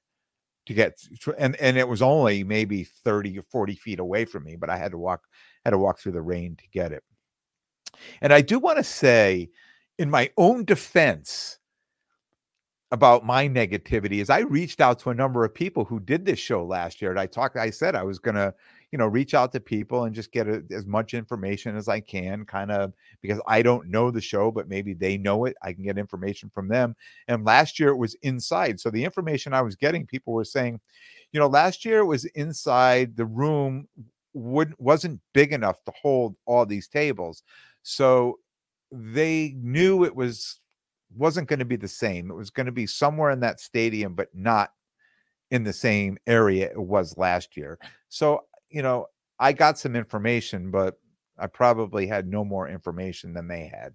to 0.66 0.74
get 0.74 1.00
and 1.38 1.56
and 1.56 1.76
it 1.76 1.88
was 1.88 2.02
only 2.02 2.44
maybe 2.44 2.84
30 2.84 3.38
or 3.38 3.42
40 3.42 3.74
feet 3.74 3.98
away 3.98 4.24
from 4.24 4.44
me 4.44 4.56
but 4.56 4.70
i 4.70 4.76
had 4.76 4.92
to 4.92 4.98
walk 4.98 5.22
had 5.64 5.70
to 5.70 5.78
walk 5.78 5.98
through 5.98 6.12
the 6.12 6.22
rain 6.22 6.56
to 6.56 6.64
get 6.72 6.92
it. 6.92 7.02
And 8.20 8.32
i 8.32 8.40
do 8.40 8.58
want 8.58 8.78
to 8.78 8.84
say 8.84 9.50
in 9.98 10.10
my 10.10 10.30
own 10.36 10.64
defense 10.64 11.58
about 12.92 13.24
my 13.24 13.48
negativity 13.48 14.20
is 14.20 14.30
i 14.30 14.40
reached 14.40 14.80
out 14.80 14.98
to 15.00 15.10
a 15.10 15.14
number 15.14 15.44
of 15.44 15.54
people 15.54 15.84
who 15.84 15.98
did 15.98 16.24
this 16.24 16.38
show 16.38 16.64
last 16.64 17.00
year 17.00 17.10
and 17.10 17.20
i 17.20 17.26
talked 17.26 17.56
i 17.56 17.70
said 17.70 17.94
i 17.94 18.02
was 18.02 18.18
going 18.18 18.34
to 18.34 18.54
you 18.92 18.99
know 18.99 19.06
reach 19.06 19.35
out 19.35 19.52
to 19.52 19.61
people 19.61 20.04
and 20.04 20.14
just 20.14 20.32
get 20.32 20.49
a, 20.49 20.62
as 20.70 20.87
much 20.87 21.14
information 21.14 21.76
as 21.76 21.88
i 21.88 22.00
can 22.00 22.44
kind 22.44 22.70
of 22.70 22.92
because 23.23 23.40
i 23.47 23.62
don't 23.62 23.88
know 23.88 24.11
the 24.11 24.20
show 24.20 24.50
but 24.50 24.68
maybe 24.68 24.94
they 24.94 25.16
know 25.16 25.44
it 25.44 25.56
i 25.62 25.73
can 25.73 25.85
get 25.85 25.99
information 25.99 26.50
from 26.52 26.68
them. 26.68 26.94
And 27.28 27.44
last 27.44 27.78
year 27.78 27.90
it 27.90 27.97
was 27.97 28.14
inside 28.23 28.80
so 28.80 28.90
the 28.90 29.04
information 29.04 29.54
i 29.54 29.62
was 29.62 29.76
getting 29.76 30.06
people 30.06 30.32
were 30.32 30.44
saying 30.44 30.80
you 31.32 31.40
know 31.40 31.47
last 31.47 31.85
year 31.85 32.00
it 32.00 32.06
was 32.06 32.25
inside 32.26 33.16
the 33.16 33.26
room 33.26 33.87
wouldn't 34.32 34.80
wasn't 34.80 35.20
big 35.32 35.52
enough 35.52 35.82
to 35.85 35.92
hold 36.00 36.37
all 36.47 36.66
these 36.66 36.88
tables. 36.88 37.42
So 37.82 38.38
they 38.92 39.54
knew 39.59 40.04
it 40.04 40.14
was 40.14 40.61
wasn't 41.16 41.49
going 41.49 41.59
to 41.59 41.64
be 41.64 41.76
the 41.76 41.88
same 41.88 42.30
it 42.30 42.35
was 42.35 42.50
going 42.50 42.66
to 42.66 42.73
be 42.73 42.87
somewhere 42.87 43.30
in 43.30 43.40
that 43.40 43.59
stadium 43.59 44.14
but 44.14 44.28
not 44.32 44.70
in 45.50 45.64
the 45.64 45.73
same 45.73 46.16
area 46.26 46.70
it 46.70 46.78
was 46.78 47.16
last 47.16 47.56
year. 47.56 47.78
So 48.09 48.44
you 48.70 48.82
know, 48.82 49.06
I 49.38 49.52
got 49.52 49.78
some 49.78 49.96
information, 49.96 50.70
but 50.70 50.98
I 51.38 51.46
probably 51.46 52.06
had 52.06 52.28
no 52.28 52.44
more 52.44 52.68
information 52.68 53.32
than 53.34 53.48
they 53.48 53.66
had. 53.66 53.94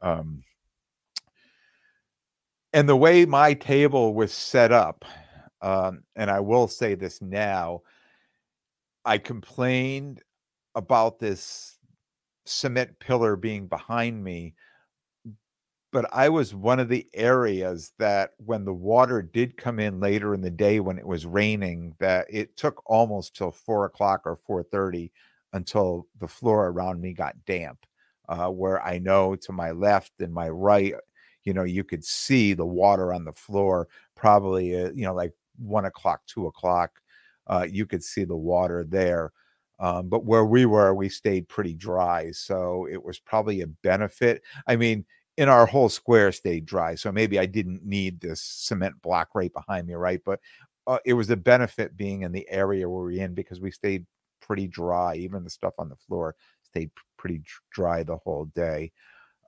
Um, 0.00 0.42
and 2.72 2.88
the 2.88 2.96
way 2.96 3.24
my 3.24 3.54
table 3.54 4.14
was 4.14 4.32
set 4.32 4.72
up, 4.72 5.04
um, 5.62 6.02
and 6.16 6.30
I 6.30 6.40
will 6.40 6.68
say 6.68 6.94
this 6.94 7.22
now, 7.22 7.82
I 9.04 9.18
complained 9.18 10.22
about 10.74 11.18
this 11.18 11.78
cement 12.46 12.98
pillar 12.98 13.36
being 13.36 13.68
behind 13.68 14.22
me 14.22 14.54
but 15.94 16.12
I 16.12 16.28
was 16.28 16.56
one 16.56 16.80
of 16.80 16.88
the 16.88 17.06
areas 17.14 17.92
that 18.00 18.32
when 18.38 18.64
the 18.64 18.74
water 18.74 19.22
did 19.22 19.56
come 19.56 19.78
in 19.78 20.00
later 20.00 20.34
in 20.34 20.40
the 20.40 20.50
day 20.50 20.80
when 20.80 20.98
it 20.98 21.06
was 21.06 21.24
raining, 21.24 21.94
that 22.00 22.26
it 22.28 22.56
took 22.56 22.82
almost 22.84 23.36
till 23.36 23.52
four 23.52 23.84
o'clock 23.84 24.22
or 24.24 24.34
four 24.34 24.64
thirty 24.64 25.12
until 25.52 26.08
the 26.18 26.26
floor 26.26 26.66
around 26.66 27.00
me 27.00 27.12
got 27.12 27.36
damp. 27.46 27.86
Uh, 28.28 28.48
where 28.48 28.82
I 28.84 28.98
know 28.98 29.36
to 29.36 29.52
my 29.52 29.70
left 29.70 30.12
and 30.18 30.34
my 30.34 30.48
right, 30.48 30.94
you 31.44 31.52
know, 31.54 31.62
you 31.62 31.84
could 31.84 32.04
see 32.04 32.54
the 32.54 32.66
water 32.66 33.12
on 33.12 33.24
the 33.24 33.32
floor. 33.32 33.86
Probably, 34.16 34.74
uh, 34.74 34.90
you 34.96 35.04
know, 35.04 35.14
like 35.14 35.32
one 35.58 35.84
o'clock, 35.84 36.22
two 36.26 36.48
o'clock, 36.48 37.00
uh, 37.46 37.68
you 37.70 37.86
could 37.86 38.02
see 38.02 38.24
the 38.24 38.36
water 38.36 38.82
there. 38.82 39.30
Um, 39.78 40.08
but 40.08 40.24
where 40.24 40.44
we 40.44 40.66
were, 40.66 40.94
we 40.94 41.08
stayed 41.08 41.48
pretty 41.48 41.74
dry, 41.74 42.30
so 42.32 42.88
it 42.90 43.02
was 43.02 43.18
probably 43.18 43.60
a 43.60 43.66
benefit. 43.66 44.42
I 44.66 44.76
mean, 44.76 45.04
in 45.36 45.48
our 45.48 45.66
whole 45.66 45.88
square 45.88 46.32
stayed 46.32 46.66
dry. 46.66 46.94
So 46.94 47.10
maybe 47.10 47.38
I 47.38 47.46
didn't 47.46 47.84
need 47.84 48.20
this 48.20 48.40
cement 48.40 49.00
block 49.02 49.30
right 49.34 49.52
behind 49.52 49.86
me, 49.86 49.94
right? 49.94 50.20
But 50.24 50.40
uh, 50.86 50.98
it 51.04 51.14
was 51.14 51.30
a 51.30 51.36
benefit 51.36 51.96
being 51.96 52.22
in 52.22 52.32
the 52.32 52.48
area 52.50 52.88
where 52.88 53.04
we're 53.04 53.22
in 53.22 53.34
because 53.34 53.60
we 53.60 53.70
stayed 53.70 54.06
pretty 54.40 54.68
dry. 54.68 55.16
Even 55.16 55.42
the 55.44 55.50
stuff 55.50 55.74
on 55.78 55.88
the 55.88 55.96
floor 55.96 56.36
stayed 56.62 56.90
pretty 57.16 57.42
dry 57.72 58.02
the 58.02 58.16
whole 58.16 58.46
day. 58.54 58.92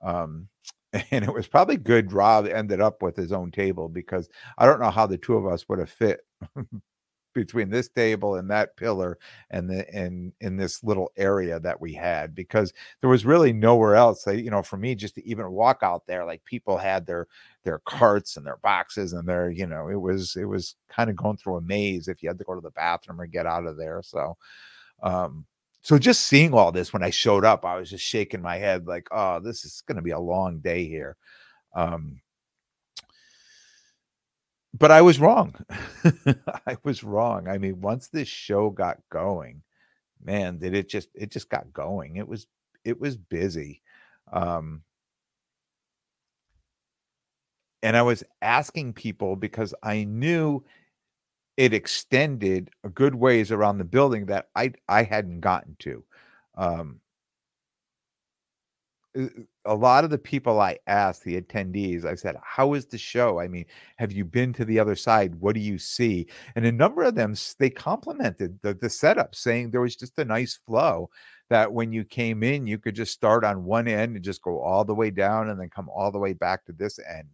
Um, 0.03 0.47
and 1.11 1.25
it 1.25 1.33
was 1.33 1.47
probably 1.47 1.77
good 1.77 2.11
Rob 2.11 2.47
ended 2.47 2.81
up 2.81 3.01
with 3.01 3.15
his 3.15 3.31
own 3.31 3.51
table 3.51 3.89
because 3.89 4.29
I 4.57 4.65
don't 4.65 4.79
know 4.79 4.89
how 4.89 5.05
the 5.05 5.17
two 5.17 5.35
of 5.35 5.45
us 5.45 5.67
would 5.69 5.79
have 5.79 5.89
fit 5.89 6.21
between 7.37 7.69
this 7.69 7.87
table 7.87 8.35
and 8.35 8.49
that 8.49 8.75
pillar 8.75 9.17
and 9.51 9.69
the 9.69 9.87
and 9.95 10.33
in 10.41 10.57
this 10.57 10.83
little 10.83 11.11
area 11.15 11.59
that 11.59 11.79
we 11.79 11.93
had 11.93 12.33
because 12.33 12.73
there 12.99 13.09
was 13.09 13.25
really 13.25 13.53
nowhere 13.53 13.95
else. 13.95 14.25
You 14.27 14.49
know 14.49 14.63
for 14.63 14.77
me 14.77 14.95
just 14.95 15.15
to 15.15 15.25
even 15.25 15.51
walk 15.51 15.79
out 15.83 16.07
there 16.07 16.25
like 16.25 16.43
people 16.45 16.77
had 16.77 17.05
their 17.05 17.27
their 17.63 17.79
carts 17.79 18.37
and 18.37 18.45
their 18.45 18.57
boxes 18.57 19.13
and 19.13 19.27
their 19.27 19.51
you 19.51 19.67
know 19.67 19.87
it 19.89 20.01
was 20.01 20.35
it 20.35 20.45
was 20.45 20.75
kind 20.89 21.09
of 21.09 21.15
going 21.15 21.37
through 21.37 21.57
a 21.57 21.61
maze 21.61 22.07
if 22.07 22.23
you 22.23 22.29
had 22.29 22.37
to 22.39 22.43
go 22.45 22.55
to 22.55 22.61
the 22.61 22.71
bathroom 22.71 23.21
or 23.21 23.27
get 23.27 23.45
out 23.45 23.65
of 23.65 23.77
there 23.77 24.01
so 24.01 24.35
um 25.03 25.45
so 25.81 25.97
just 25.97 26.27
seeing 26.27 26.53
all 26.53 26.71
this 26.71 26.93
when 26.93 27.03
i 27.03 27.09
showed 27.09 27.43
up 27.43 27.65
i 27.65 27.75
was 27.75 27.89
just 27.89 28.05
shaking 28.05 28.41
my 28.41 28.57
head 28.57 28.87
like 28.87 29.07
oh 29.11 29.39
this 29.39 29.65
is 29.65 29.81
going 29.85 29.97
to 29.97 30.01
be 30.01 30.11
a 30.11 30.19
long 30.19 30.59
day 30.59 30.87
here. 30.87 31.17
Um 31.75 32.19
but 34.73 34.91
I 34.91 35.01
was 35.01 35.19
wrong. 35.19 35.55
I 36.67 36.77
was 36.83 37.03
wrong. 37.03 37.47
I 37.47 37.57
mean, 37.57 37.81
once 37.81 38.07
this 38.09 38.27
show 38.27 38.69
got 38.69 38.97
going, 39.09 39.61
man, 40.23 40.59
did 40.59 40.75
it 40.75 40.89
just 40.89 41.09
it 41.15 41.31
just 41.31 41.49
got 41.49 41.73
going. 41.73 42.17
It 42.17 42.27
was 42.27 42.47
it 42.83 42.99
was 42.99 43.17
busy. 43.17 43.81
Um 44.31 44.83
and 47.83 47.95
I 47.95 48.01
was 48.01 48.23
asking 48.41 48.93
people 48.93 49.35
because 49.35 49.73
I 49.83 50.03
knew 50.03 50.63
it 51.55 51.73
extended 51.73 52.69
a 52.83 52.89
good 52.89 53.15
ways 53.15 53.51
around 53.51 53.77
the 53.77 53.83
building 53.85 54.27
that 54.27 54.49
I 54.55 54.73
I 54.87 55.03
hadn't 55.03 55.41
gotten 55.41 55.75
to. 55.79 56.03
Um 56.55 56.99
a 59.65 59.75
lot 59.75 60.03
of 60.03 60.09
the 60.09 60.17
people 60.17 60.59
I 60.59 60.77
asked, 60.87 61.23
the 61.23 61.39
attendees, 61.41 62.05
I 62.05 62.15
said, 62.15 62.35
How 62.43 62.73
is 62.73 62.85
the 62.85 62.97
show? 62.97 63.39
I 63.39 63.47
mean, 63.47 63.65
have 63.97 64.11
you 64.11 64.25
been 64.25 64.53
to 64.53 64.65
the 64.65 64.79
other 64.79 64.95
side? 64.95 65.35
What 65.35 65.55
do 65.55 65.61
you 65.61 65.77
see? 65.77 66.27
And 66.55 66.65
a 66.65 66.71
number 66.71 67.03
of 67.03 67.15
them, 67.15 67.35
they 67.59 67.69
complimented 67.69 68.59
the, 68.61 68.73
the 68.73 68.89
setup, 68.89 69.35
saying 69.35 69.71
there 69.71 69.81
was 69.81 69.95
just 69.95 70.17
a 70.19 70.25
nice 70.25 70.59
flow 70.65 71.09
that 71.49 71.71
when 71.71 71.91
you 71.91 72.03
came 72.03 72.43
in, 72.43 72.67
you 72.67 72.77
could 72.77 72.95
just 72.95 73.13
start 73.13 73.43
on 73.43 73.63
one 73.63 73.87
end 73.87 74.15
and 74.15 74.25
just 74.25 74.41
go 74.41 74.59
all 74.59 74.83
the 74.83 74.95
way 74.95 75.09
down 75.09 75.49
and 75.49 75.59
then 75.59 75.69
come 75.69 75.89
all 75.89 76.11
the 76.11 76.19
way 76.19 76.33
back 76.33 76.65
to 76.65 76.73
this 76.73 76.99
end. 76.99 77.27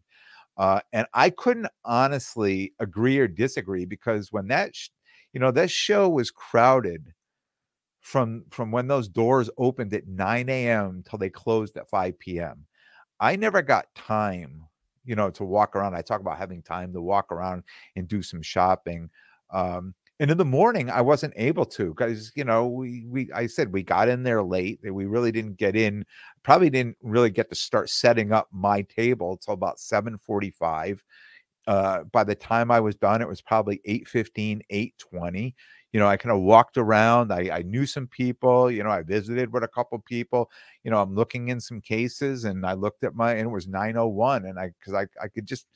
Uh, 0.57 0.79
and 0.91 1.07
I 1.13 1.31
couldn't 1.31 1.67
honestly 1.83 2.73
agree 2.79 3.17
or 3.17 3.27
disagree 3.27 3.85
because 3.85 4.31
when 4.31 4.47
that, 4.49 4.75
sh- 4.75 4.89
you 5.33 5.39
know, 5.39 5.51
that 5.51 5.71
show 5.71 6.07
was 6.09 6.29
crowded 6.29 7.13
from 8.03 8.43
from 8.51 8.71
when 8.71 8.87
those 8.87 9.07
doors 9.07 9.49
opened 9.57 9.93
at 9.93 10.07
9 10.07 10.49
a.m. 10.49 11.03
till 11.09 11.17
they 11.19 11.29
closed 11.29 11.77
at 11.77 11.89
5 11.89 12.19
p.m. 12.19 12.65
I 13.19 13.35
never 13.37 13.61
got 13.61 13.93
time, 13.95 14.63
you 15.05 15.15
know, 15.15 15.29
to 15.31 15.45
walk 15.45 15.75
around. 15.75 15.95
I 15.95 16.01
talk 16.01 16.21
about 16.21 16.37
having 16.37 16.61
time 16.61 16.93
to 16.93 17.01
walk 17.01 17.31
around 17.31 17.63
and 17.95 18.07
do 18.07 18.21
some 18.21 18.41
shopping. 18.41 19.09
Um, 19.51 19.95
and 20.19 20.29
in 20.31 20.37
the 20.37 20.45
morning, 20.45 20.89
I 20.89 21.01
wasn't 21.01 21.33
able 21.37 21.65
to 21.65 21.89
because 21.89 22.31
you 22.35 22.43
know 22.43 22.67
we 22.67 23.05
we 23.07 23.31
I 23.33 23.47
said 23.47 23.73
we 23.73 23.83
got 23.83 24.09
in 24.09 24.23
there 24.23 24.43
late. 24.43 24.79
We 24.83 25.05
really 25.05 25.31
didn't 25.31 25.57
get 25.57 25.75
in. 25.75 26.05
Probably 26.43 26.69
didn't 26.69 26.97
really 27.01 27.31
get 27.31 27.49
to 27.49 27.55
start 27.55 27.89
setting 27.89 28.31
up 28.33 28.47
my 28.51 28.81
table 28.83 29.31
until 29.33 29.53
about 29.53 29.79
7:45. 29.79 31.03
Uh, 31.65 32.03
by 32.11 32.23
the 32.25 32.35
time 32.35 32.69
I 32.71 32.81
was 32.81 32.95
done, 32.95 33.21
it 33.21 33.27
was 33.27 33.41
probably 33.41 33.81
8:15, 33.85 34.61
8:20 34.69 35.55
you 35.93 35.99
know, 35.99 36.07
I 36.07 36.17
kind 36.17 36.35
of 36.35 36.41
walked 36.41 36.77
around. 36.77 37.31
I, 37.31 37.49
I 37.59 37.61
knew 37.61 37.85
some 37.85 38.07
people, 38.07 38.71
you 38.71 38.83
know, 38.83 38.89
I 38.89 39.03
visited 39.03 39.53
with 39.53 39.63
a 39.63 39.67
couple 39.67 39.99
people, 39.99 40.49
you 40.83 40.89
know, 40.89 40.99
I'm 40.99 41.13
looking 41.13 41.49
in 41.49 41.59
some 41.61 41.79
cases 41.79 42.45
and 42.45 42.65
I 42.65 42.73
looked 42.73 43.03
at 43.03 43.15
my, 43.15 43.33
and 43.33 43.47
it 43.47 43.51
was 43.51 43.67
901. 43.67 44.45
And 44.45 44.59
I, 44.59 44.71
cause 44.83 44.95
I, 44.95 45.05
I 45.23 45.27
could 45.27 45.45
just, 45.45 45.67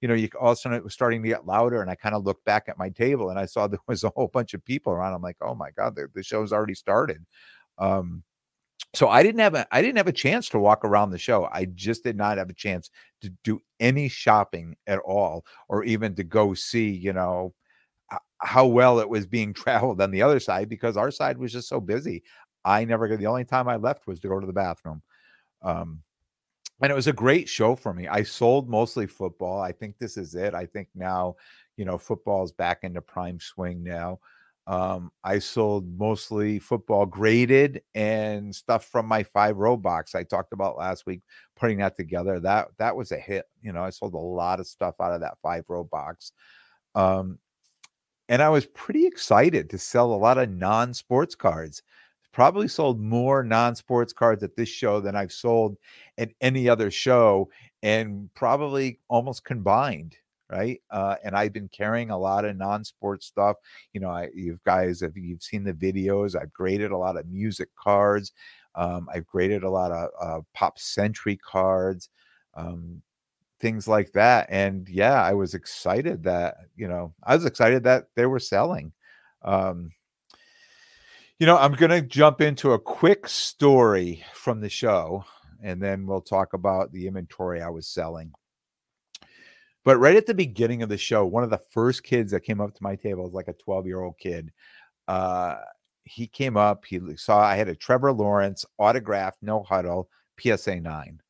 you 0.00 0.08
know, 0.08 0.14
you 0.14 0.28
all 0.40 0.48
of 0.50 0.52
a 0.54 0.56
sudden 0.56 0.76
it 0.76 0.82
was 0.82 0.92
starting 0.92 1.22
to 1.22 1.28
get 1.28 1.46
louder. 1.46 1.82
And 1.82 1.90
I 1.90 1.94
kind 1.94 2.16
of 2.16 2.24
looked 2.24 2.44
back 2.44 2.64
at 2.68 2.78
my 2.78 2.88
table 2.88 3.30
and 3.30 3.38
I 3.38 3.46
saw 3.46 3.66
there 3.68 3.78
was 3.86 4.02
a 4.02 4.10
whole 4.10 4.28
bunch 4.28 4.54
of 4.54 4.64
people 4.64 4.92
around. 4.92 5.14
I'm 5.14 5.22
like, 5.22 5.36
oh 5.40 5.54
my 5.54 5.70
God, 5.70 5.94
the, 5.94 6.08
the 6.14 6.22
show's 6.24 6.52
already 6.52 6.74
started. 6.74 7.24
Um, 7.78 8.24
so 8.92 9.08
I 9.08 9.22
didn't 9.22 9.40
have 9.40 9.54
a 9.54 9.68
I 9.72 9.82
didn't 9.82 9.98
have 9.98 10.08
a 10.08 10.12
chance 10.12 10.48
to 10.48 10.58
walk 10.58 10.84
around 10.84 11.10
the 11.10 11.18
show. 11.18 11.48
I 11.52 11.66
just 11.66 12.02
did 12.02 12.16
not 12.16 12.38
have 12.38 12.50
a 12.50 12.54
chance 12.54 12.90
to 13.22 13.30
do 13.44 13.60
any 13.78 14.08
shopping 14.08 14.74
at 14.88 14.98
all, 14.98 15.44
or 15.68 15.84
even 15.84 16.16
to 16.16 16.24
go 16.24 16.54
see, 16.54 16.90
you 16.90 17.12
know, 17.12 17.54
how 18.38 18.66
well 18.66 19.00
it 19.00 19.08
was 19.08 19.26
being 19.26 19.52
traveled 19.54 20.00
on 20.00 20.10
the 20.10 20.22
other 20.22 20.40
side 20.40 20.68
because 20.68 20.96
our 20.96 21.10
side 21.10 21.38
was 21.38 21.52
just 21.52 21.68
so 21.68 21.80
busy. 21.80 22.22
I 22.64 22.84
never 22.84 23.08
got 23.08 23.18
the 23.18 23.26
only 23.26 23.44
time 23.44 23.68
I 23.68 23.76
left 23.76 24.06
was 24.06 24.20
to 24.20 24.28
go 24.28 24.38
to 24.38 24.46
the 24.46 24.52
bathroom. 24.52 25.02
Um, 25.62 26.02
and 26.82 26.90
it 26.90 26.94
was 26.94 27.06
a 27.06 27.12
great 27.12 27.48
show 27.48 27.76
for 27.76 27.92
me. 27.92 28.08
I 28.08 28.22
sold 28.22 28.68
mostly 28.68 29.06
football. 29.06 29.60
I 29.60 29.72
think 29.72 29.98
this 29.98 30.16
is 30.16 30.34
it. 30.34 30.54
I 30.54 30.66
think 30.66 30.88
now, 30.94 31.36
you 31.76 31.84
know, 31.84 31.98
football's 31.98 32.52
back 32.52 32.80
into 32.82 33.02
prime 33.02 33.38
swing 33.38 33.82
now. 33.82 34.20
Um, 34.66 35.10
I 35.24 35.40
sold 35.40 35.86
mostly 35.98 36.58
football 36.58 37.04
graded 37.04 37.82
and 37.94 38.54
stuff 38.54 38.86
from 38.86 39.06
my 39.06 39.22
five 39.22 39.56
row 39.56 39.76
box 39.76 40.14
I 40.14 40.22
talked 40.22 40.52
about 40.52 40.78
last 40.78 41.06
week, 41.06 41.22
putting 41.56 41.78
that 41.78 41.96
together. 41.96 42.38
That 42.40 42.68
that 42.78 42.94
was 42.94 43.10
a 43.10 43.16
hit. 43.16 43.46
You 43.62 43.72
know, 43.72 43.82
I 43.82 43.90
sold 43.90 44.14
a 44.14 44.18
lot 44.18 44.60
of 44.60 44.66
stuff 44.66 44.94
out 45.00 45.12
of 45.12 45.22
that 45.22 45.38
five 45.42 45.64
row 45.68 45.84
box. 45.84 46.32
Um, 46.94 47.38
and 48.30 48.42
I 48.42 48.48
was 48.50 48.66
pretty 48.66 49.06
excited 49.06 49.70
to 49.70 49.78
sell 49.78 50.14
a 50.14 50.16
lot 50.16 50.38
of 50.38 50.50
non 50.50 50.94
sports 50.94 51.36
cards. 51.36 51.82
Probably 52.32 52.68
sold 52.68 53.00
more 53.00 53.42
non 53.44 53.76
sports 53.76 54.12
cards 54.14 54.42
at 54.44 54.56
this 54.56 54.68
show 54.70 55.00
than 55.00 55.16
I've 55.16 55.32
sold 55.32 55.76
at 56.18 56.30
any 56.40 56.68
other 56.68 56.90
show, 56.90 57.50
and 57.82 58.30
probably 58.34 59.00
almost 59.08 59.44
combined. 59.44 60.16
right? 60.50 60.80
Uh, 60.90 61.16
and 61.24 61.36
I've 61.36 61.52
been 61.52 61.68
carrying 61.68 62.10
a 62.10 62.18
lot 62.18 62.44
of 62.44 62.56
non-sports 62.56 63.26
stuff. 63.26 63.56
You 63.92 64.00
know, 64.00 64.10
I 64.10 64.28
you 64.34 64.58
guys 64.66 65.02
if 65.02 65.16
you've 65.16 65.42
seen 65.42 65.64
the 65.64 65.72
videos, 65.74 66.40
I've 66.40 66.52
graded 66.52 66.90
a 66.92 66.96
lot 66.98 67.16
of 67.16 67.26
music 67.28 67.68
cards. 67.76 68.32
Um, 68.74 69.08
I've 69.12 69.26
graded 69.26 69.64
a 69.64 69.70
lot 69.70 69.92
of 69.92 70.10
uh, 70.20 70.40
pop 70.54 70.78
century 70.78 71.36
cards, 71.36 72.08
um, 72.54 73.02
things 73.60 73.86
like 73.86 74.12
that. 74.12 74.46
And 74.50 74.88
yeah, 74.88 75.22
I 75.22 75.34
was 75.34 75.54
excited 75.54 76.24
that 76.24 76.56
you 76.76 76.88
know 76.88 77.14
I 77.22 77.34
was 77.36 77.44
excited 77.44 77.84
that 77.84 78.06
they 78.16 78.26
were 78.26 78.40
selling. 78.40 78.92
Um, 79.42 79.90
you 81.38 81.46
know, 81.46 81.56
I'm 81.56 81.72
going 81.72 81.90
to 81.90 82.02
jump 82.02 82.42
into 82.42 82.72
a 82.72 82.78
quick 82.78 83.26
story 83.26 84.22
from 84.34 84.60
the 84.60 84.68
show, 84.68 85.24
and 85.62 85.82
then 85.82 86.06
we'll 86.06 86.20
talk 86.20 86.52
about 86.52 86.92
the 86.92 87.06
inventory 87.06 87.62
I 87.62 87.70
was 87.70 87.88
selling. 87.88 88.32
But 89.84 89.96
right 89.96 90.16
at 90.16 90.26
the 90.26 90.34
beginning 90.34 90.82
of 90.82 90.90
the 90.90 90.98
show, 90.98 91.24
one 91.24 91.42
of 91.42 91.48
the 91.48 91.60
first 91.70 92.02
kids 92.02 92.32
that 92.32 92.40
came 92.40 92.60
up 92.60 92.74
to 92.74 92.82
my 92.82 92.94
table 92.94 93.24
was 93.24 93.32
like 93.32 93.48
a 93.48 93.54
12 93.54 93.86
year 93.86 94.02
old 94.02 94.18
kid. 94.18 94.52
Uh, 95.08 95.56
he 96.04 96.26
came 96.26 96.56
up, 96.56 96.84
he 96.84 97.00
saw 97.16 97.40
I 97.40 97.56
had 97.56 97.68
a 97.68 97.74
Trevor 97.74 98.12
Lawrence 98.12 98.66
autograph, 98.78 99.36
no 99.40 99.62
huddle, 99.62 100.10
PSA 100.38 100.80
9. 100.80 101.20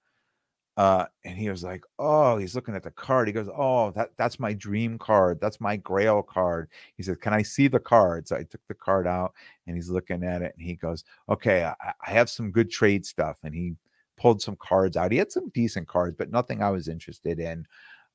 Uh, 0.80 1.04
and 1.26 1.36
he 1.36 1.50
was 1.50 1.62
like, 1.62 1.84
Oh, 1.98 2.38
he's 2.38 2.54
looking 2.54 2.74
at 2.74 2.82
the 2.82 2.90
card. 2.90 3.28
He 3.28 3.34
goes, 3.34 3.50
Oh, 3.54 3.90
that, 3.90 4.12
that's 4.16 4.40
my 4.40 4.54
dream 4.54 4.96
card. 4.96 5.38
That's 5.38 5.60
my 5.60 5.76
grail 5.76 6.22
card. 6.22 6.70
He 6.96 7.02
said, 7.02 7.20
Can 7.20 7.34
I 7.34 7.42
see 7.42 7.68
the 7.68 7.78
card? 7.78 8.26
So 8.26 8.36
I 8.36 8.44
took 8.44 8.66
the 8.66 8.72
card 8.72 9.06
out 9.06 9.34
and 9.66 9.76
he's 9.76 9.90
looking 9.90 10.24
at 10.24 10.40
it 10.40 10.54
and 10.56 10.66
he 10.66 10.76
goes, 10.76 11.04
Okay, 11.28 11.64
I, 11.64 11.74
I 12.06 12.10
have 12.10 12.30
some 12.30 12.50
good 12.50 12.70
trade 12.70 13.04
stuff. 13.04 13.36
And 13.44 13.54
he 13.54 13.74
pulled 14.16 14.40
some 14.40 14.56
cards 14.56 14.96
out. 14.96 15.12
He 15.12 15.18
had 15.18 15.30
some 15.30 15.50
decent 15.50 15.86
cards, 15.86 16.16
but 16.16 16.30
nothing 16.30 16.62
I 16.62 16.70
was 16.70 16.88
interested 16.88 17.40
in. 17.40 17.66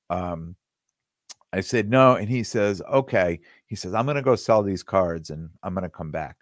Um, 0.10 0.55
I 1.53 1.62
said, 1.62 1.88
no. 1.88 2.15
And 2.15 2.27
he 2.27 2.41
says, 2.41 2.81
okay. 2.91 3.41
He 3.67 3.75
says, 3.75 3.93
I'm 3.93 4.05
going 4.05 4.15
to 4.15 4.24
go 4.24 4.36
sell 4.36 4.63
these 4.63 4.81
cards 4.81 5.29
and 5.29 5.51
I'm 5.62 5.75
going 5.75 5.84
to 5.84 5.89
come 5.89 6.10
back. 6.10 6.38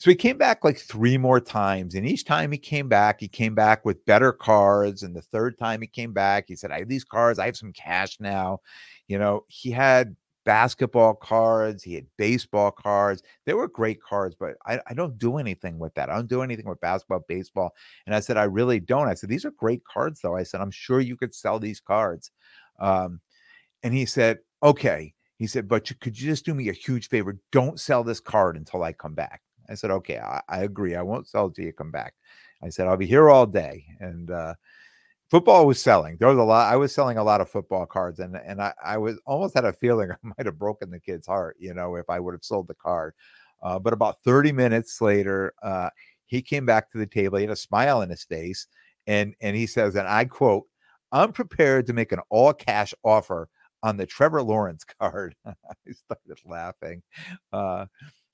So 0.00 0.10
he 0.10 0.16
came 0.16 0.38
back 0.38 0.64
like 0.64 0.78
three 0.78 1.18
more 1.18 1.40
times. 1.40 1.94
And 1.94 2.06
each 2.06 2.24
time 2.24 2.50
he 2.50 2.56
came 2.56 2.88
back, 2.88 3.20
he 3.20 3.28
came 3.28 3.54
back 3.54 3.84
with 3.84 4.02
better 4.06 4.32
cards. 4.32 5.02
And 5.02 5.14
the 5.14 5.20
third 5.20 5.58
time 5.58 5.82
he 5.82 5.86
came 5.86 6.14
back, 6.14 6.46
he 6.48 6.56
said, 6.56 6.70
I 6.70 6.78
have 6.78 6.88
these 6.88 7.04
cards. 7.04 7.38
I 7.38 7.44
have 7.44 7.56
some 7.56 7.74
cash 7.74 8.18
now. 8.18 8.60
You 9.08 9.18
know, 9.18 9.44
he 9.48 9.70
had 9.70 10.16
basketball 10.46 11.14
cards, 11.14 11.82
he 11.82 11.92
had 11.92 12.06
baseball 12.16 12.70
cards. 12.70 13.22
They 13.44 13.52
were 13.52 13.68
great 13.68 14.02
cards, 14.02 14.34
but 14.40 14.54
I, 14.66 14.80
I, 14.86 14.94
don't 14.94 15.18
do 15.18 15.36
anything 15.36 15.78
with 15.78 15.92
that. 15.96 16.08
I 16.08 16.14
don't 16.14 16.30
do 16.30 16.40
anything 16.40 16.66
with 16.66 16.80
basketball, 16.80 17.26
baseball. 17.28 17.74
And 18.06 18.14
I 18.14 18.20
said, 18.20 18.38
I 18.38 18.44
really 18.44 18.80
don't. 18.80 19.06
I 19.06 19.12
said, 19.12 19.28
These 19.28 19.44
are 19.44 19.50
great 19.50 19.84
cards, 19.84 20.20
though. 20.22 20.34
I 20.34 20.44
said, 20.44 20.62
I'm 20.62 20.70
sure 20.70 21.00
you 21.00 21.18
could 21.18 21.34
sell 21.34 21.58
these 21.58 21.78
cards. 21.78 22.30
Um, 22.78 23.20
and 23.82 23.92
he 23.92 24.06
said, 24.06 24.38
Okay. 24.62 25.12
He 25.36 25.46
said, 25.46 25.68
But 25.68 25.90
you, 25.90 25.96
could 26.00 26.18
you 26.18 26.26
just 26.30 26.46
do 26.46 26.54
me 26.54 26.70
a 26.70 26.72
huge 26.72 27.10
favor? 27.10 27.38
Don't 27.52 27.78
sell 27.78 28.02
this 28.02 28.20
card 28.20 28.56
until 28.56 28.82
I 28.82 28.94
come 28.94 29.14
back. 29.14 29.42
I 29.70 29.74
said, 29.74 29.90
Okay, 29.90 30.18
I, 30.18 30.40
I 30.48 30.64
agree. 30.64 30.96
I 30.96 31.02
won't 31.02 31.28
sell 31.28 31.46
it 31.46 31.54
till 31.54 31.64
you 31.64 31.72
come 31.72 31.90
back. 31.90 32.14
I 32.62 32.68
said, 32.68 32.86
I'll 32.88 32.96
be 32.96 33.06
here 33.06 33.30
all 33.30 33.46
day. 33.46 33.86
And, 34.00 34.30
uh, 34.30 34.54
football 35.30 35.66
was 35.66 35.80
selling. 35.80 36.16
There 36.18 36.28
was 36.28 36.38
a 36.38 36.42
lot. 36.42 36.72
I 36.72 36.76
was 36.76 36.94
selling 36.94 37.16
a 37.18 37.24
lot 37.24 37.40
of 37.40 37.48
football 37.48 37.86
cards, 37.86 38.18
and 38.18 38.36
and 38.36 38.60
I, 38.60 38.72
I 38.84 38.98
was 38.98 39.18
almost 39.26 39.54
had 39.54 39.64
a 39.64 39.72
feeling 39.72 40.10
I 40.12 40.16
might 40.22 40.46
have 40.46 40.58
broken 40.58 40.90
the 40.90 41.00
kid's 41.00 41.26
heart, 41.26 41.56
you 41.58 41.74
know, 41.74 41.96
if 41.96 42.08
I 42.10 42.20
would 42.20 42.34
have 42.34 42.44
sold 42.44 42.68
the 42.68 42.74
card. 42.74 43.14
Uh, 43.62 43.78
but 43.78 43.92
about 43.92 44.22
30 44.24 44.52
minutes 44.52 45.00
later, 45.00 45.52
uh, 45.62 45.90
he 46.26 46.42
came 46.42 46.66
back 46.66 46.90
to 46.90 46.98
the 46.98 47.06
table. 47.06 47.38
He 47.38 47.44
had 47.44 47.52
a 47.52 47.56
smile 47.56 48.00
on 48.02 48.10
his 48.10 48.24
face, 48.24 48.66
and 49.06 49.34
and 49.40 49.56
he 49.56 49.66
says, 49.66 49.94
and 49.96 50.08
I 50.08 50.24
quote, 50.24 50.64
"I'm 51.12 51.32
prepared 51.32 51.86
to 51.86 51.92
make 51.92 52.12
an 52.12 52.20
all 52.30 52.52
cash 52.52 52.94
offer 53.04 53.48
on 53.82 53.96
the 53.96 54.06
Trevor 54.06 54.42
Lawrence 54.42 54.84
card." 55.00 55.34
I 55.46 55.54
started 55.92 56.38
laughing, 56.44 57.02
uh, 57.52 57.86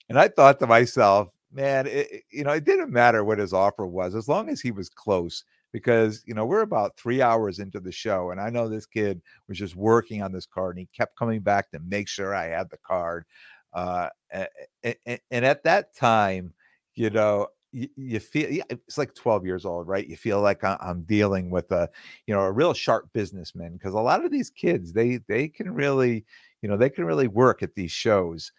and 0.09 0.19
I 0.19 0.29
thought 0.29 0.59
to 0.61 0.67
myself, 0.67 1.29
man, 1.53 1.87
it, 1.87 2.25
you 2.31 2.45
know, 2.45 2.53
it 2.53 2.65
didn't 2.65 2.93
matter 2.93 3.25
what 3.25 3.39
his 3.39 3.53
offer 3.53 3.87
was 3.87 4.15
as 4.15 4.29
long 4.29 4.49
as 4.49 4.61
he 4.61 4.71
was 4.71 4.89
close 4.89 5.45
because 5.73 6.23
you 6.25 6.33
know 6.33 6.47
we're 6.47 6.63
about 6.63 6.97
three 6.97 7.21
hours 7.21 7.59
into 7.59 7.81
the 7.81 7.93
show 7.93 8.31
and 8.31 8.41
i 8.41 8.49
know 8.49 8.67
this 8.67 8.87
kid 8.87 9.21
was 9.47 9.59
just 9.59 9.77
working 9.77 10.23
on 10.23 10.33
this 10.33 10.47
card 10.47 10.75
and 10.75 10.81
he 10.81 10.89
kept 10.97 11.19
coming 11.19 11.41
back 11.41 11.71
to 11.71 11.79
make 11.81 12.09
sure 12.09 12.35
i 12.35 12.47
had 12.47 12.71
the 12.71 12.79
card 12.79 13.27
uh, 13.75 14.09
and, 14.33 15.21
and 15.31 15.45
at 15.45 15.63
that 15.63 15.95
time 15.95 16.51
you 16.95 17.11
know 17.11 17.47
you, 17.73 18.21
feel 18.21 18.63
it's 18.71 18.97
like 18.97 19.15
12 19.15 19.45
years 19.45 19.67
old 19.67 19.87
right? 19.87 20.09
You 20.09 20.17
feel 20.17 20.41
like 20.41 20.65
i'm 20.65 21.03
dealing 21.03 21.51
with 21.51 21.71
a 21.73 21.91
you 22.27 22.35
know 22.35 22.41
a 22.41 22.53
real 22.53 22.73
sharp 22.73 23.11
businessman 23.13 23.75
because 23.75 23.93
a 23.93 23.99
lot 23.99 24.25
of 24.25 24.31
these 24.31 24.49
kids 24.49 24.95
they 24.95 25.19
they 25.29 25.47
can 25.47 25.71
really 25.71 26.25
you 26.63 26.71
know 26.71 26.79
they 26.79 26.89
can 26.89 27.05
really 27.05 27.29
work 27.29 27.63
at 27.63 27.75
these 27.75 27.93
shows 27.93 28.51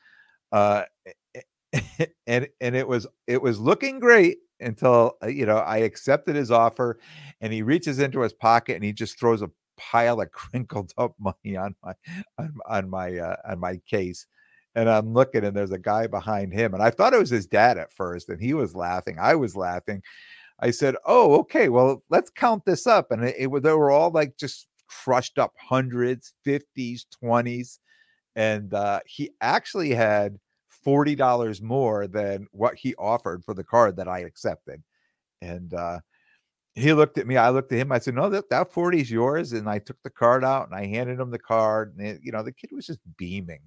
uh 0.51 0.83
and 2.27 2.47
and 2.61 2.75
it 2.75 2.87
was 2.87 3.07
it 3.27 3.41
was 3.41 3.59
looking 3.59 3.99
great 3.99 4.37
until 4.59 5.17
uh, 5.23 5.27
you 5.27 5.45
know 5.45 5.57
I 5.57 5.77
accepted 5.77 6.35
his 6.35 6.51
offer, 6.51 6.99
and 7.41 7.51
he 7.53 7.61
reaches 7.61 7.99
into 7.99 8.21
his 8.21 8.33
pocket 8.33 8.75
and 8.75 8.83
he 8.83 8.93
just 8.93 9.19
throws 9.19 9.41
a 9.41 9.51
pile 9.77 10.21
of 10.21 10.31
crinkled 10.31 10.91
up 10.97 11.13
money 11.19 11.57
on 11.57 11.75
my 11.83 11.93
on, 12.37 12.53
on 12.67 12.89
my 12.89 13.17
uh, 13.17 13.35
on 13.49 13.59
my 13.59 13.79
case. 13.89 14.25
And 14.75 14.87
I'm 14.89 15.11
looking, 15.13 15.43
and 15.43 15.55
there's 15.57 15.71
a 15.71 15.79
guy 15.79 16.05
behind 16.05 16.53
him, 16.53 16.73
and 16.75 16.83
I 16.83 16.91
thought 16.91 17.13
it 17.13 17.19
was 17.19 17.31
his 17.31 17.47
dad 17.47 17.79
at 17.79 17.91
first, 17.91 18.29
and 18.29 18.39
he 18.39 18.53
was 18.53 18.75
laughing. 18.75 19.17
I 19.19 19.33
was 19.35 19.55
laughing. 19.55 20.03
I 20.59 20.71
said, 20.71 20.95
"Oh, 21.05 21.39
okay. 21.41 21.69
Well, 21.69 22.03
let's 22.09 22.29
count 22.31 22.65
this 22.65 22.87
up." 22.87 23.11
And 23.11 23.23
it, 23.25 23.37
they 23.63 23.73
were 23.73 23.91
all 23.91 24.11
like 24.11 24.37
just 24.37 24.67
crushed 24.87 25.39
up 25.39 25.53
hundreds, 25.59 26.33
fifties, 26.43 27.05
twenties, 27.11 27.79
and 28.35 28.73
uh, 28.73 29.01
he 29.05 29.31
actually 29.41 29.91
had 29.93 30.37
$40 30.87 31.61
more 31.61 32.07
than 32.07 32.47
what 32.51 32.75
he 32.75 32.95
offered 32.95 33.43
for 33.43 33.53
the 33.53 33.63
card 33.63 33.97
that 33.97 34.07
I 34.07 34.19
accepted. 34.19 34.81
And 35.41 35.73
uh, 35.73 35.99
he 36.75 36.93
looked 36.93 37.17
at 37.17 37.27
me. 37.27 37.35
I 37.35 37.49
looked 37.49 37.71
at 37.73 37.79
him. 37.79 37.91
I 37.91 37.99
said, 37.99 38.15
No, 38.15 38.29
that, 38.29 38.49
that 38.49 38.71
40 38.71 39.01
is 39.01 39.11
yours. 39.11 39.51
And 39.51 39.69
I 39.69 39.79
took 39.79 39.97
the 40.03 40.09
card 40.09 40.45
out 40.45 40.67
and 40.67 40.75
I 40.75 40.85
handed 40.85 41.19
him 41.19 41.29
the 41.29 41.39
card. 41.39 41.95
And, 41.97 42.07
it, 42.07 42.21
you 42.23 42.31
know, 42.31 42.41
the 42.41 42.53
kid 42.53 42.69
was 42.71 42.87
just 42.87 42.99
beaming. 43.17 43.61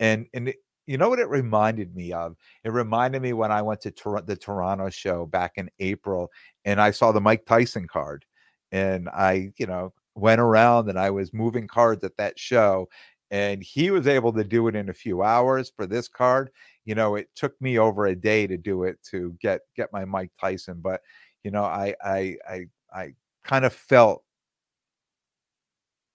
And, 0.00 0.26
and 0.34 0.48
it, 0.48 0.56
you 0.86 0.98
know 0.98 1.08
what 1.08 1.18
it 1.18 1.28
reminded 1.28 1.94
me 1.94 2.12
of? 2.12 2.36
It 2.64 2.72
reminded 2.72 3.22
me 3.22 3.32
when 3.32 3.52
I 3.52 3.62
went 3.62 3.80
to 3.82 3.90
Tor- 3.90 4.22
the 4.22 4.36
Toronto 4.36 4.90
show 4.90 5.26
back 5.26 5.52
in 5.56 5.70
April 5.78 6.30
and 6.64 6.80
I 6.80 6.90
saw 6.90 7.12
the 7.12 7.20
Mike 7.20 7.46
Tyson 7.46 7.86
card. 7.86 8.24
And 8.72 9.08
I, 9.08 9.52
you 9.56 9.66
know, 9.66 9.92
went 10.14 10.40
around 10.40 10.88
and 10.88 10.98
I 10.98 11.10
was 11.10 11.32
moving 11.32 11.66
cards 11.66 12.04
at 12.04 12.16
that 12.18 12.38
show 12.38 12.88
and 13.30 13.62
he 13.62 13.90
was 13.90 14.06
able 14.06 14.32
to 14.32 14.44
do 14.44 14.66
it 14.68 14.74
in 14.74 14.88
a 14.88 14.94
few 14.94 15.22
hours 15.22 15.72
for 15.74 15.86
this 15.86 16.08
card 16.08 16.50
you 16.84 16.94
know 16.94 17.14
it 17.14 17.28
took 17.34 17.60
me 17.60 17.78
over 17.78 18.06
a 18.06 18.16
day 18.16 18.46
to 18.46 18.56
do 18.56 18.84
it 18.84 18.98
to 19.02 19.36
get 19.40 19.60
get 19.76 19.92
my 19.92 20.04
mike 20.04 20.30
tyson 20.40 20.80
but 20.80 21.00
you 21.44 21.50
know 21.50 21.64
i 21.64 21.94
i 22.04 22.36
i, 22.48 22.66
I 22.92 23.14
kind 23.44 23.64
of 23.64 23.72
felt 23.72 24.22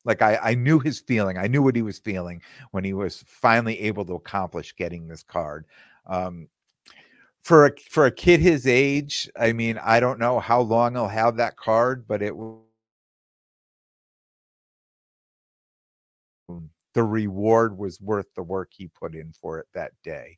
like 0.04 0.22
I, 0.22 0.38
I 0.38 0.56
knew 0.56 0.80
his 0.80 1.00
feeling 1.00 1.38
i 1.38 1.48
knew 1.48 1.62
what 1.62 1.76
he 1.76 1.82
was 1.82 2.00
feeling 2.00 2.42
when 2.72 2.84
he 2.84 2.94
was 2.94 3.24
finally 3.28 3.80
able 3.82 4.06
to 4.06 4.16
accomplish 4.16 4.76
getting 4.76 5.08
this 5.08 5.24
card 5.24 5.66
um, 6.08 6.48
for 7.44 7.68
a 7.68 7.72
for 7.90 8.06
a 8.06 8.12
kid 8.12 8.40
his 8.40 8.68
age 8.68 9.30
i 9.40 9.54
mean 9.54 9.80
i 9.84 10.00
don't 10.00 10.20
know 10.20 10.40
how 10.40 10.60
long 10.62 10.94
he'll 10.94 11.08
have 11.08 11.38
that 11.38 11.58
card 11.58 12.06
but 12.08 12.22
it 12.22 12.36
the 16.96 17.04
reward 17.04 17.78
was 17.78 18.02
worth 18.02 18.34
the 18.36 18.42
work 18.42 18.72
he 18.74 18.88
put 18.88 19.14
in 19.14 19.32
for 19.34 19.60
it 19.60 19.68
that 19.74 19.92
day. 20.02 20.38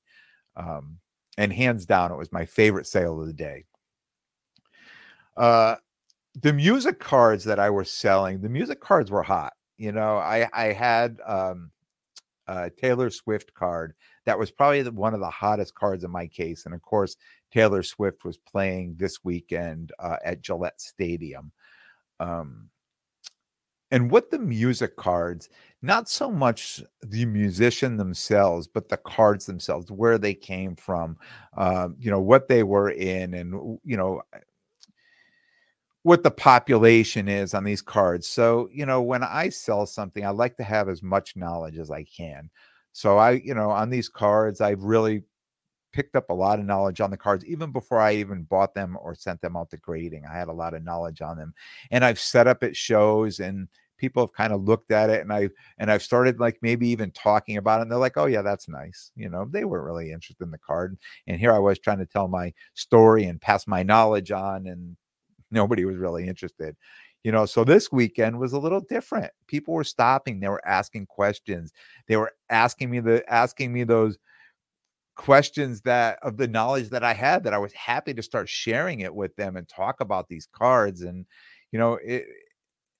Um, 0.58 0.98
and 1.38 1.54
hands 1.54 1.86
down, 1.86 2.12
it 2.12 2.18
was 2.18 2.32
my 2.32 2.46
favorite 2.46 2.88
sale 2.88 3.22
of 3.22 3.28
the 3.28 3.34
day. 3.34 3.64
Uh, 5.38 5.76
the 6.42 6.52
music 6.52 7.00
cards 7.00 7.44
that 7.44 7.60
I 7.60 7.70
was 7.70 7.92
selling, 7.92 8.42
the 8.42 8.50
music 8.50 8.82
cards 8.82 9.12
were 9.12 9.22
hot. 9.24 9.54
You 9.78 9.92
know, 9.92 10.18
I 10.18 10.50
I 10.52 10.74
had 10.74 11.20
um, 11.26 11.70
a 12.48 12.72
Taylor 12.72 13.12
Swift 13.12 13.54
card 13.54 13.94
that 14.26 14.40
was 14.40 14.50
probably 14.50 14.82
the, 14.82 14.92
one 14.92 15.14
of 15.14 15.20
the 15.20 15.30
hottest 15.30 15.76
cards 15.76 16.04
in 16.04 16.10
my 16.10 16.26
case, 16.26 16.66
and 16.66 16.74
of 16.74 16.82
course, 16.82 17.16
Taylor 17.52 17.84
Swift 17.84 18.26
was 18.26 18.40
playing 18.40 18.96
this 18.98 19.24
weekend 19.24 19.92
uh, 20.00 20.18
at 20.26 20.42
Gillette 20.42 20.82
Stadium. 20.82 21.52
Um, 22.20 22.72
and 23.92 24.12
with 24.12 24.30
the 24.32 24.40
music 24.40 24.96
cards, 24.98 25.50
not 25.88 26.10
so 26.10 26.30
much 26.30 26.84
the 27.02 27.26
musician 27.26 27.98
themselves, 27.98 28.68
but 28.68 28.90
the 28.90 28.98
cards 28.98 29.46
themselves, 29.46 29.90
where 29.90 30.18
they 30.18 30.34
came 30.34 30.76
from, 30.76 31.18
uh, 31.56 31.90
you 31.98 32.12
know, 32.12 32.20
what 32.20 32.48
they 32.48 32.62
were 32.62 32.92
in, 32.92 33.34
and 33.34 33.80
you 33.84 33.98
know, 33.98 34.22
what 36.04 36.24
the 36.24 36.32
population 36.32 37.28
is 37.28 37.54
on 37.54 37.64
these 37.64 37.82
cards. 37.82 38.28
So, 38.28 38.70
you 38.72 38.86
know, 38.86 39.02
when 39.02 39.24
I 39.24 39.50
sell 39.50 39.86
something, 39.86 40.26
I 40.26 40.30
like 40.30 40.58
to 40.58 40.64
have 40.64 40.90
as 40.90 41.02
much 41.02 41.36
knowledge 41.36 41.78
as 41.78 41.90
I 41.90 42.04
can. 42.04 42.50
So 42.92 43.18
I, 43.18 43.32
you 43.32 43.54
know, 43.54 43.70
on 43.70 43.90
these 43.90 44.10
cards, 44.10 44.62
I've 44.62 44.84
really 44.84 45.24
picked 45.94 46.16
up 46.16 46.30
a 46.30 46.34
lot 46.34 46.60
of 46.60 46.66
knowledge 46.66 47.02
on 47.02 47.12
the 47.12 47.18
cards 47.18 47.46
even 47.46 47.72
before 47.72 48.00
I 48.00 48.14
even 48.14 48.44
bought 48.44 48.74
them 48.74 48.98
or 49.02 49.16
sent 49.16 49.42
them 49.42 49.56
out 49.58 49.70
to 49.72 49.78
grading. 49.78 50.26
I 50.26 50.38
had 50.38 50.48
a 50.48 50.54
lot 50.54 50.74
of 50.74 50.84
knowledge 50.84 51.22
on 51.22 51.38
them. 51.38 51.54
And 51.92 52.06
I've 52.06 52.20
set 52.20 52.48
up 52.48 52.64
at 52.64 52.76
shows 52.76 53.40
and 53.40 53.68
people 53.98 54.24
have 54.24 54.34
kind 54.34 54.54
of 54.54 54.64
looked 54.64 54.92
at 54.92 55.10
it 55.10 55.22
and 55.22 55.32
I 55.34 55.50
and 55.80 55.92
I've 55.92 56.04
started 56.04 56.40
like 56.40 56.58
maybe 56.62 56.88
even 56.90 57.12
talking 57.12 57.58
about 57.58 57.80
it 57.80 57.84
and 57.84 57.92
they're 57.92 58.00
like, 58.00 58.18
"Oh 58.18 58.26
yeah, 58.26 58.42
that's 58.42 58.68
nice." 58.70 59.12
You 59.16 59.30
know, 59.30 59.46
they 59.50 59.66
weren't 59.66 59.86
really 59.86 60.12
interested 60.12 60.44
in 60.44 60.52
the 60.52 60.58
card. 60.60 60.98
And 61.28 61.40
here 61.40 61.54
I 61.54 61.60
was 61.60 61.80
trying 61.80 62.00
to 62.00 62.06
tell 62.06 62.28
my 62.28 62.54
story 62.76 63.26
and 63.26 63.42
pass 63.42 63.68
my 63.68 63.84
knowledge 63.84 64.32
on 64.32 64.68
and 64.68 64.98
nobody 65.52 65.86
was 65.86 65.98
really 65.98 66.28
interested. 66.28 66.76
You 67.24 67.32
know, 67.32 67.46
so 67.46 67.64
this 67.64 67.92
weekend 67.92 68.40
was 68.40 68.54
a 68.54 68.60
little 68.60 68.82
different. 68.82 69.32
People 69.48 69.74
were 69.74 69.84
stopping, 69.84 70.40
they 70.40 70.48
were 70.50 70.66
asking 70.68 71.08
questions. 71.08 71.74
They 72.08 72.18
were 72.18 72.32
asking 72.50 72.90
me 72.92 73.00
the 73.02 73.24
asking 73.32 73.74
me 73.74 73.84
those 73.84 74.18
questions 75.16 75.82
that 75.82 76.20
of 76.22 76.38
the 76.38 76.48
knowledge 76.48 76.90
that 76.90 77.04
I 77.04 77.14
had 77.14 77.44
that 77.44 77.54
I 77.54 77.58
was 77.58 77.74
happy 77.74 78.14
to 78.14 78.22
start 78.22 78.48
sharing 78.48 79.00
it 79.00 79.14
with 79.14 79.36
them 79.36 79.56
and 79.58 79.68
talk 79.68 80.00
about 80.00 80.28
these 80.30 80.48
cards 80.52 81.02
and 81.02 81.26
you 81.72 81.80
know 81.80 81.96
it 82.04 82.26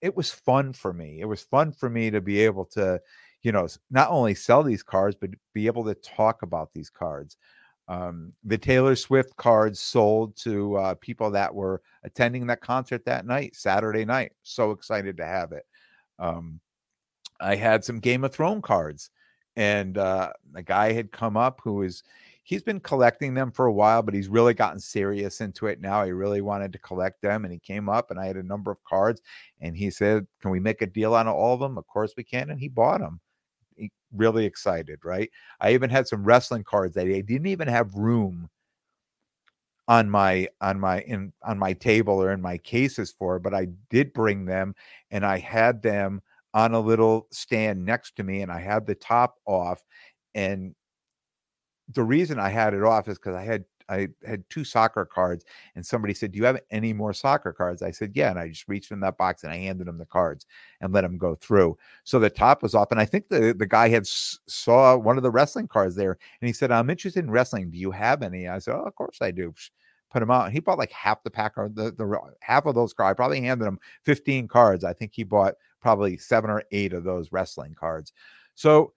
it 0.02 0.16
was 0.16 0.32
fun 0.32 0.74
for 0.74 0.94
me. 0.94 1.20
It 1.22 1.26
was 1.26 1.42
fun 1.42 1.72
for 1.72 1.90
me 1.90 2.10
to 2.12 2.22
be 2.22 2.40
able 2.40 2.66
to 2.66 3.02
you 3.44 3.52
know 3.52 3.68
not 3.92 4.10
only 4.10 4.36
sell 4.36 4.64
these 4.64 4.84
cards 4.84 5.16
but 5.20 5.32
be 5.54 5.68
able 5.68 5.86
to 5.86 5.96
talk 5.96 6.42
about 6.42 6.74
these 6.74 6.90
cards. 6.90 7.38
Um, 7.90 8.34
the 8.44 8.58
Taylor 8.58 8.96
Swift 8.98 9.36
cards 9.38 9.80
sold 9.80 10.36
to 10.38 10.76
uh, 10.76 10.94
people 10.96 11.32
that 11.32 11.54
were 11.56 11.82
attending 12.04 12.48
that 12.48 12.60
concert 12.60 13.06
that 13.06 13.26
night, 13.26 13.56
Saturday 13.56 14.04
night. 14.04 14.34
So 14.44 14.72
excited 14.72 15.18
to 15.18 15.26
have 15.26 15.54
it. 15.54 15.66
Um, 16.20 16.60
I 17.40 17.56
had 17.56 17.86
some 17.86 18.00
Game 18.00 18.26
of 18.26 18.34
Thrones 18.34 18.64
cards 18.64 19.10
and 19.56 19.98
uh, 19.98 20.32
a 20.56 20.64
guy 20.64 20.92
had 20.94 21.12
come 21.12 21.36
up 21.36 21.62
who 21.64 21.76
was 21.76 22.04
he's 22.48 22.64
been 22.64 22.80
collecting 22.80 23.34
them 23.34 23.52
for 23.52 23.66
a 23.66 23.74
while, 23.74 24.02
but 24.02 24.14
he's 24.14 24.30
really 24.30 24.54
gotten 24.54 24.80
serious 24.80 25.42
into 25.42 25.68
it 25.68 25.82
now. 25.82 26.06
He 26.06 26.14
really 26.14 26.40
wanted 26.40 26.72
to 26.72 26.80
collect 26.80 27.22
them, 27.22 27.44
and 27.44 27.52
he 27.52 27.60
came 27.60 27.90
up, 27.90 28.10
and 28.10 28.18
I 28.18 28.26
had 28.26 28.38
a 28.38 28.44
number 28.44 28.72
of 28.72 28.82
cards, 28.86 29.22
and 29.60 29.76
he 29.76 29.92
said, 29.92 30.26
"Can 30.42 30.52
we 30.52 30.60
make 30.62 30.82
a 30.82 30.86
deal 30.88 31.14
on 31.14 31.28
all 31.28 31.54
of 31.54 31.60
them?" 31.60 31.78
Of 31.78 31.86
course 31.88 32.14
we 32.16 32.24
can, 32.24 32.50
and 32.50 32.60
he 32.60 32.70
bought 32.70 33.02
them. 33.02 33.20
He, 33.76 33.92
really 34.14 34.46
excited, 34.46 35.00
right? 35.04 35.30
I 35.60 35.74
even 35.74 35.90
had 35.90 36.08
some 36.08 36.24
wrestling 36.24 36.64
cards 36.64 36.96
that 36.96 37.08
I 37.08 37.20
didn't 37.22 37.48
even 37.48 37.68
have 37.68 37.94
room 37.96 38.50
on 39.90 40.10
my 40.10 40.48
on 40.62 40.80
my 40.80 41.02
in 41.02 41.34
on 41.44 41.60
my 41.60 41.74
table 41.74 42.22
or 42.22 42.32
in 42.32 42.42
my 42.42 42.58
cases 42.60 43.12
for, 43.12 43.40
but 43.40 43.54
I 43.54 43.68
did 43.90 44.14
bring 44.14 44.46
them, 44.46 44.74
and 45.12 45.26
I 45.26 45.40
had 45.40 45.82
them 45.82 46.22
on 46.54 46.74
a 46.74 46.80
little 46.80 47.28
stand 47.32 47.86
next 47.86 48.16
to 48.16 48.24
me 48.24 48.42
and 48.42 48.52
I 48.52 48.60
had 48.60 48.86
the 48.86 48.96
top 48.96 49.36
off. 49.46 49.84
And 50.34 50.76
the 51.94 52.04
reason 52.04 52.40
I 52.40 52.50
had 52.50 52.74
it 52.74 52.84
off 52.84 53.08
is 53.08 53.18
because 53.18 53.36
I 53.36 53.44
had 53.44 53.66
I 53.90 54.10
had 54.26 54.44
two 54.50 54.66
soccer 54.66 55.06
cards, 55.06 55.46
and 55.76 55.86
somebody 55.86 56.14
said, 56.14 56.32
"Do 56.34 56.38
you 56.40 56.46
have 56.46 56.60
any 56.72 56.92
more 56.94 57.14
soccer 57.14 57.54
cards?" 57.54 57.82
I 57.82 57.92
said, 57.92 58.12
"Yeah," 58.16 58.30
and 58.32 58.40
I 58.40 58.50
just 58.50 58.68
reached 58.68 58.92
in 58.92 59.00
that 59.02 59.18
box 59.18 59.44
and 59.44 59.54
I 59.54 59.58
handed 59.58 59.88
him 59.88 59.98
the 59.98 60.06
cards 60.06 60.46
and 60.82 60.92
let 60.94 61.06
him 61.06 61.18
go 61.18 61.36
through. 61.36 61.78
So 62.04 62.20
the 62.20 62.30
top 62.30 62.62
was 62.64 62.76
off, 62.76 62.92
and 62.92 63.00
I 63.00 63.06
think 63.06 63.30
the 63.30 63.56
the 63.58 63.66
guy 63.68 63.88
had 63.90 64.04
s- 64.04 64.40
saw 64.48 64.98
one 64.98 65.16
of 65.18 65.24
the 65.24 65.32
wrestling 65.32 65.68
cards 65.70 65.96
there, 65.96 66.18
and 66.42 66.48
he 66.48 66.54
said, 66.54 66.72
"I'm 66.72 66.90
interested 66.90 67.24
in 67.24 67.32
wrestling. 67.32 67.72
Do 67.72 67.78
you 67.78 67.92
have 67.92 68.22
any?" 68.24 68.48
I 68.48 68.60
said, 68.60 68.76
"Oh, 68.76 68.84
of 68.84 68.96
course 68.96 69.20
I 69.22 69.32
do." 69.32 69.54
Put 70.10 70.24
him 70.24 70.32
out, 70.32 70.46
and 70.46 70.54
he 70.54 70.62
bought 70.62 70.78
like 70.78 70.92
half 70.94 71.22
the 71.24 71.30
pack 71.30 71.58
or 71.58 71.68
the, 71.68 71.92
the 71.92 72.20
half 72.40 72.66
of 72.66 72.76
those 72.76 72.94
cards. 72.94 73.12
I 73.12 73.14
probably 73.14 73.42
handed 73.42 73.66
him 73.66 73.78
15 74.06 74.48
cards. 74.48 74.86
I 74.86 74.94
think 74.94 75.12
he 75.14 75.24
bought 75.26 75.56
probably 75.82 76.18
seven 76.18 76.50
or 76.50 76.64
eight 76.72 76.94
of 76.94 77.04
those 77.04 77.32
wrestling 77.34 77.76
cards. 77.76 78.14
So 78.56 78.94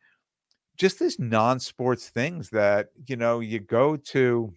just 0.81 0.99
this 0.99 1.19
non-sports 1.19 2.09
things 2.09 2.49
that 2.49 2.89
you 3.07 3.15
know 3.15 3.41
you 3.41 3.61
go 3.61 3.97
to 3.97 4.51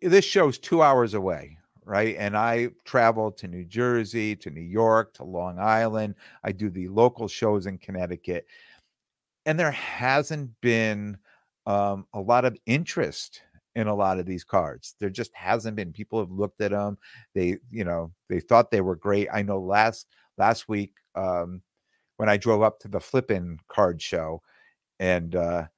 this 0.00 0.24
show's 0.24 0.58
two 0.58 0.80
hours 0.80 1.14
away 1.14 1.58
right 1.84 2.14
and 2.20 2.36
i 2.36 2.68
travel 2.84 3.32
to 3.32 3.48
new 3.48 3.64
jersey 3.64 4.36
to 4.36 4.48
new 4.48 4.60
york 4.60 5.12
to 5.12 5.24
long 5.24 5.58
island 5.58 6.14
i 6.44 6.52
do 6.52 6.70
the 6.70 6.86
local 6.86 7.26
shows 7.26 7.66
in 7.66 7.76
connecticut 7.78 8.46
and 9.44 9.58
there 9.58 9.72
hasn't 9.72 10.48
been 10.60 11.18
um, 11.66 12.06
a 12.14 12.20
lot 12.20 12.44
of 12.44 12.56
interest 12.66 13.42
in 13.74 13.86
a 13.86 13.94
lot 13.94 14.18
of 14.18 14.26
these 14.26 14.44
cards. 14.44 14.96
There 14.98 15.10
just 15.10 15.32
hasn't 15.34 15.76
been. 15.76 15.92
People 15.92 16.18
have 16.18 16.30
looked 16.30 16.60
at 16.60 16.72
them. 16.72 16.98
They, 17.34 17.58
you 17.70 17.84
know, 17.84 18.12
they 18.28 18.40
thought 18.40 18.70
they 18.70 18.80
were 18.80 18.96
great. 18.96 19.28
I 19.32 19.42
know 19.42 19.60
last 19.60 20.08
last 20.36 20.68
week 20.68 20.92
um, 21.14 21.62
when 22.20 22.28
I 22.28 22.36
drove 22.36 22.60
up 22.60 22.78
to 22.80 22.88
the 22.88 23.00
flipping 23.00 23.58
card 23.66 24.02
show, 24.02 24.42
and 24.98 25.34
uh, 25.34 25.68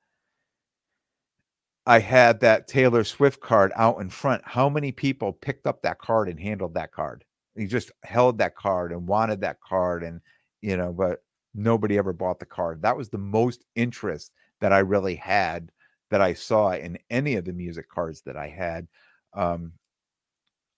I 1.87 2.00
had 2.00 2.40
that 2.40 2.66
Taylor 2.66 3.05
Swift 3.05 3.40
card 3.40 3.70
out 3.76 4.00
in 4.00 4.11
front. 4.11 4.42
How 4.44 4.68
many 4.68 4.90
people 4.90 5.35
picked 5.35 5.68
up 5.68 5.83
that 5.83 6.00
card 6.00 6.28
and 6.28 6.40
handled 6.40 6.74
that 6.74 6.90
card? 6.90 7.22
He 7.55 7.68
just 7.68 7.92
held 8.02 8.38
that 8.38 8.57
card 8.57 8.90
and 8.90 9.07
wanted 9.07 9.40
that 9.42 9.61
card, 9.61 10.02
and 10.02 10.20
you 10.62 10.76
know, 10.76 10.92
but 10.92 11.22
nobody 11.55 11.96
ever 11.96 12.12
bought 12.12 12.40
the 12.40 12.44
card. 12.44 12.83
That 12.83 12.96
was 12.96 13.09
the 13.09 13.18
most 13.18 13.64
interest 13.76 14.33
that 14.61 14.72
I 14.72 14.81
really 14.81 15.14
had 15.14 15.70
that 16.11 16.20
I 16.20 16.35
saw 16.35 16.72
in 16.72 16.98
any 17.09 17.37
of 17.37 17.44
the 17.44 17.52
music 17.52 17.88
cards 17.88 18.22
that 18.22 18.37
I 18.37 18.48
had 18.48 18.88
um, 19.33 19.74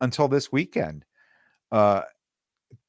until 0.02 0.28
this 0.28 0.52
weekend. 0.52 1.06
Uh, 1.72 2.02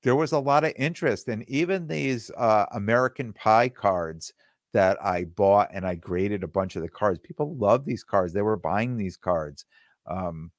there 0.03 0.15
was 0.15 0.31
a 0.31 0.39
lot 0.39 0.63
of 0.63 0.73
interest, 0.75 1.27
and 1.27 1.47
even 1.49 1.87
these 1.87 2.31
uh, 2.37 2.65
American 2.71 3.33
Pie 3.33 3.69
cards 3.69 4.33
that 4.73 4.97
I 5.03 5.23
bought 5.23 5.69
and 5.73 5.87
I 5.87 5.95
graded 5.95 6.43
a 6.43 6.49
bunch 6.49 6.75
of 6.75 6.81
the 6.81 6.89
cards. 6.89 7.19
People 7.19 7.55
love 7.55 7.85
these 7.85 8.03
cards. 8.03 8.33
They 8.33 8.41
were 8.41 8.57
buying 8.57 8.97
these 8.97 9.15
cards. 9.15 9.65
Um, 10.05 10.51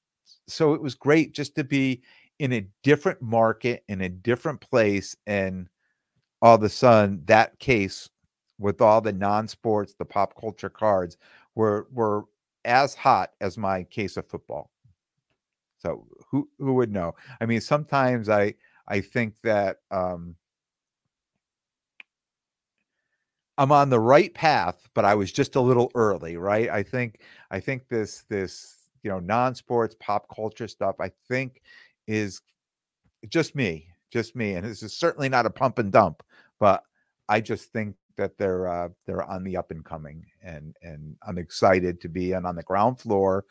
so 0.48 0.72
it 0.72 0.82
was 0.82 0.94
great 0.94 1.34
just 1.34 1.54
to 1.56 1.64
be 1.64 2.02
in 2.38 2.54
a 2.54 2.66
different 2.82 3.20
market, 3.20 3.84
in 3.88 4.00
a 4.00 4.08
different 4.08 4.60
place, 4.60 5.16
and 5.26 5.68
all 6.42 6.54
of 6.54 6.62
a 6.62 6.68
sudden 6.68 7.22
that 7.26 7.58
case 7.58 8.08
with 8.58 8.80
all 8.80 9.00
the 9.00 9.12
non-sports, 9.12 9.94
the 9.98 10.04
pop 10.04 10.38
culture 10.40 10.70
cards 10.70 11.16
were 11.54 11.86
were 11.92 12.24
as 12.64 12.94
hot 12.94 13.32
as 13.40 13.58
my 13.58 13.84
case 13.84 14.16
of 14.16 14.26
football. 14.28 14.70
So 15.78 16.06
who 16.30 16.48
who 16.58 16.74
would 16.74 16.90
know? 16.90 17.14
I 17.40 17.46
mean, 17.46 17.60
sometimes 17.60 18.28
I 18.28 18.54
I 18.88 19.00
think 19.00 19.34
that 19.42 19.78
um, 19.90 20.36
I'm 23.58 23.72
on 23.72 23.90
the 23.90 24.00
right 24.00 24.32
path, 24.34 24.88
but 24.94 25.04
I 25.04 25.14
was 25.14 25.32
just 25.32 25.56
a 25.56 25.60
little 25.60 25.90
early, 25.94 26.36
right? 26.36 26.68
I 26.68 26.82
think 26.82 27.20
I 27.50 27.60
think 27.60 27.88
this 27.88 28.24
this 28.28 28.76
you 29.02 29.10
know 29.10 29.18
non-sports 29.20 29.96
pop 30.00 30.26
culture 30.34 30.68
stuff 30.68 30.96
I 31.00 31.10
think 31.28 31.62
is 32.06 32.42
just 33.28 33.54
me, 33.54 33.88
just 34.12 34.36
me, 34.36 34.54
and 34.54 34.66
this 34.66 34.82
is 34.82 34.92
certainly 34.96 35.28
not 35.28 35.46
a 35.46 35.50
pump 35.50 35.78
and 35.78 35.92
dump, 35.92 36.22
but 36.60 36.82
I 37.28 37.40
just 37.40 37.72
think 37.72 37.96
that 38.16 38.38
they're 38.38 38.68
uh, 38.68 38.88
they're 39.06 39.22
on 39.24 39.44
the 39.44 39.56
up 39.56 39.70
and 39.70 39.84
coming, 39.84 40.26
and 40.42 40.76
and 40.82 41.16
I'm 41.26 41.38
excited 41.38 42.00
to 42.02 42.08
be 42.08 42.34
on 42.34 42.46
on 42.46 42.56
the 42.56 42.62
ground 42.62 43.00
floor, 43.00 43.44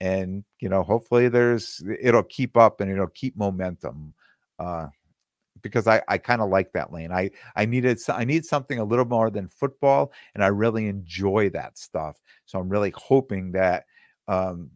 and 0.00 0.44
you 0.60 0.68
know 0.68 0.82
hopefully 0.82 1.28
there's 1.28 1.82
it'll 2.00 2.22
keep 2.24 2.56
up 2.56 2.80
and 2.80 2.90
it'll 2.90 3.08
keep 3.08 3.36
momentum. 3.36 4.14
Uh, 4.58 4.88
because 5.62 5.86
I, 5.86 6.02
I 6.08 6.18
kind 6.18 6.42
of 6.42 6.50
like 6.50 6.72
that 6.72 6.92
lane. 6.92 7.12
I 7.12 7.30
I 7.56 7.66
needed 7.66 7.98
I 8.08 8.24
need 8.24 8.44
something 8.44 8.78
a 8.78 8.84
little 8.84 9.04
more 9.04 9.30
than 9.30 9.48
football, 9.48 10.12
and 10.34 10.44
I 10.44 10.48
really 10.48 10.86
enjoy 10.86 11.50
that 11.50 11.78
stuff. 11.78 12.20
So 12.44 12.58
I'm 12.58 12.68
really 12.68 12.92
hoping 12.96 13.52
that 13.52 13.86
um, 14.28 14.70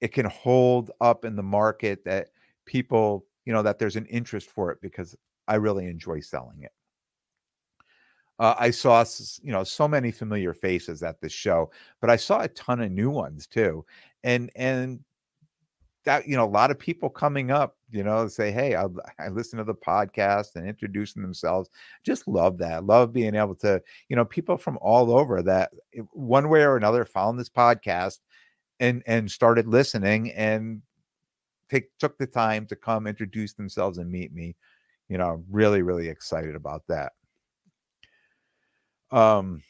it 0.00 0.12
can 0.12 0.26
hold 0.26 0.90
up 1.00 1.24
in 1.24 1.36
the 1.36 1.42
market 1.42 2.04
that 2.04 2.28
people 2.66 3.26
you 3.44 3.52
know 3.52 3.62
that 3.62 3.78
there's 3.78 3.96
an 3.96 4.06
interest 4.06 4.50
for 4.50 4.70
it 4.70 4.78
because 4.80 5.16
I 5.46 5.56
really 5.56 5.86
enjoy 5.86 6.20
selling 6.20 6.62
it. 6.62 6.72
Uh, 8.38 8.54
I 8.56 8.70
saw, 8.70 9.04
you 9.42 9.50
know, 9.50 9.64
so 9.64 9.88
many 9.88 10.12
familiar 10.12 10.54
faces 10.54 11.02
at 11.02 11.20
this 11.20 11.32
show, 11.32 11.72
but 12.00 12.08
I 12.08 12.14
saw 12.16 12.42
a 12.42 12.48
ton 12.48 12.80
of 12.80 12.92
new 12.92 13.10
ones 13.10 13.46
too, 13.48 13.84
and 14.22 14.50
and 14.54 15.00
that 16.04 16.26
you 16.26 16.36
know 16.36 16.44
a 16.44 16.46
lot 16.46 16.70
of 16.70 16.78
people 16.78 17.10
coming 17.10 17.50
up, 17.50 17.76
you 17.90 18.02
know, 18.02 18.28
say, 18.28 18.50
"Hey, 18.50 18.74
I, 18.76 18.86
I 19.18 19.28
listen 19.28 19.58
to 19.58 19.64
the 19.64 19.74
podcast 19.74 20.56
and 20.56 20.66
introducing 20.66 21.22
themselves." 21.22 21.68
Just 22.04 22.26
love 22.28 22.58
that. 22.58 22.84
Love 22.84 23.12
being 23.12 23.34
able 23.34 23.54
to, 23.56 23.82
you 24.08 24.16
know, 24.16 24.24
people 24.24 24.56
from 24.56 24.78
all 24.80 25.12
over 25.16 25.42
that 25.42 25.70
one 26.12 26.48
way 26.48 26.62
or 26.62 26.76
another 26.76 27.04
found 27.04 27.38
this 27.38 27.48
podcast 27.50 28.18
and 28.80 29.02
and 29.06 29.30
started 29.30 29.66
listening 29.66 30.32
and 30.32 30.82
take 31.70 31.86
took 31.98 32.16
the 32.18 32.26
time 32.26 32.66
to 32.66 32.76
come 32.76 33.06
introduce 33.06 33.52
themselves 33.54 33.98
and 33.98 34.10
meet 34.10 34.32
me. 34.32 34.56
You 35.08 35.18
know, 35.18 35.44
really, 35.50 35.82
really 35.82 36.08
excited 36.08 36.54
about 36.54 36.82
that. 36.88 37.12
Um, 39.10 39.62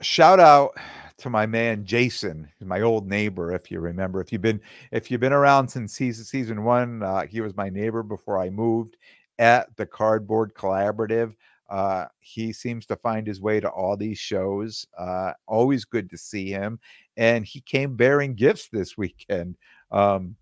shout 0.00 0.40
out 0.40 0.72
to 1.20 1.30
my 1.30 1.46
man 1.46 1.84
Jason, 1.84 2.48
my 2.60 2.80
old 2.80 3.08
neighbor. 3.08 3.52
If 3.52 3.70
you 3.70 3.80
remember, 3.80 4.20
if 4.20 4.32
you've 4.32 4.42
been 4.42 4.60
if 4.92 5.10
you've 5.10 5.20
been 5.20 5.32
around 5.32 5.68
since 5.68 5.92
season 5.92 6.24
season 6.24 6.64
one, 6.64 7.02
uh, 7.02 7.26
he 7.26 7.40
was 7.40 7.56
my 7.56 7.68
neighbor 7.68 8.02
before 8.02 8.38
I 8.38 8.50
moved 8.50 8.96
at 9.38 9.74
the 9.76 9.86
Cardboard 9.86 10.54
Collaborative. 10.54 11.34
Uh, 11.68 12.06
he 12.18 12.52
seems 12.52 12.84
to 12.86 12.96
find 12.96 13.26
his 13.26 13.40
way 13.40 13.60
to 13.60 13.68
all 13.68 13.96
these 13.96 14.18
shows. 14.18 14.86
Uh, 14.98 15.32
always 15.46 15.84
good 15.84 16.10
to 16.10 16.18
see 16.18 16.50
him, 16.50 16.80
and 17.16 17.46
he 17.46 17.60
came 17.60 17.96
bearing 17.96 18.34
gifts 18.34 18.68
this 18.68 18.98
weekend. 18.98 19.56
Um, 19.90 20.36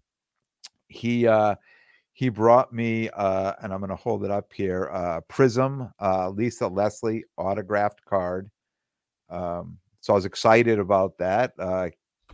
he 0.89 1.27
uh, 1.27 1.57
he 2.19 2.31
brought 2.31 2.73
me, 2.73 3.11
uh, 3.11 3.53
and 3.63 3.73
I'm 3.73 3.79
going 3.79 3.91
to 3.91 3.97
hold 3.97 4.25
it 4.25 4.31
up 4.31 4.53
here, 4.53 4.91
uh, 4.93 5.21
Prism 5.29 5.93
uh, 6.01 6.31
Lisa 6.31 6.67
Leslie 6.67 7.25
autographed 7.37 8.05
card. 8.05 8.51
Um, 9.31 9.79
so 10.09 10.15
I 10.15 10.17
was 10.17 10.25
excited 10.25 10.79
about 10.79 11.19
that. 11.19 11.53
Uh, 11.59 11.91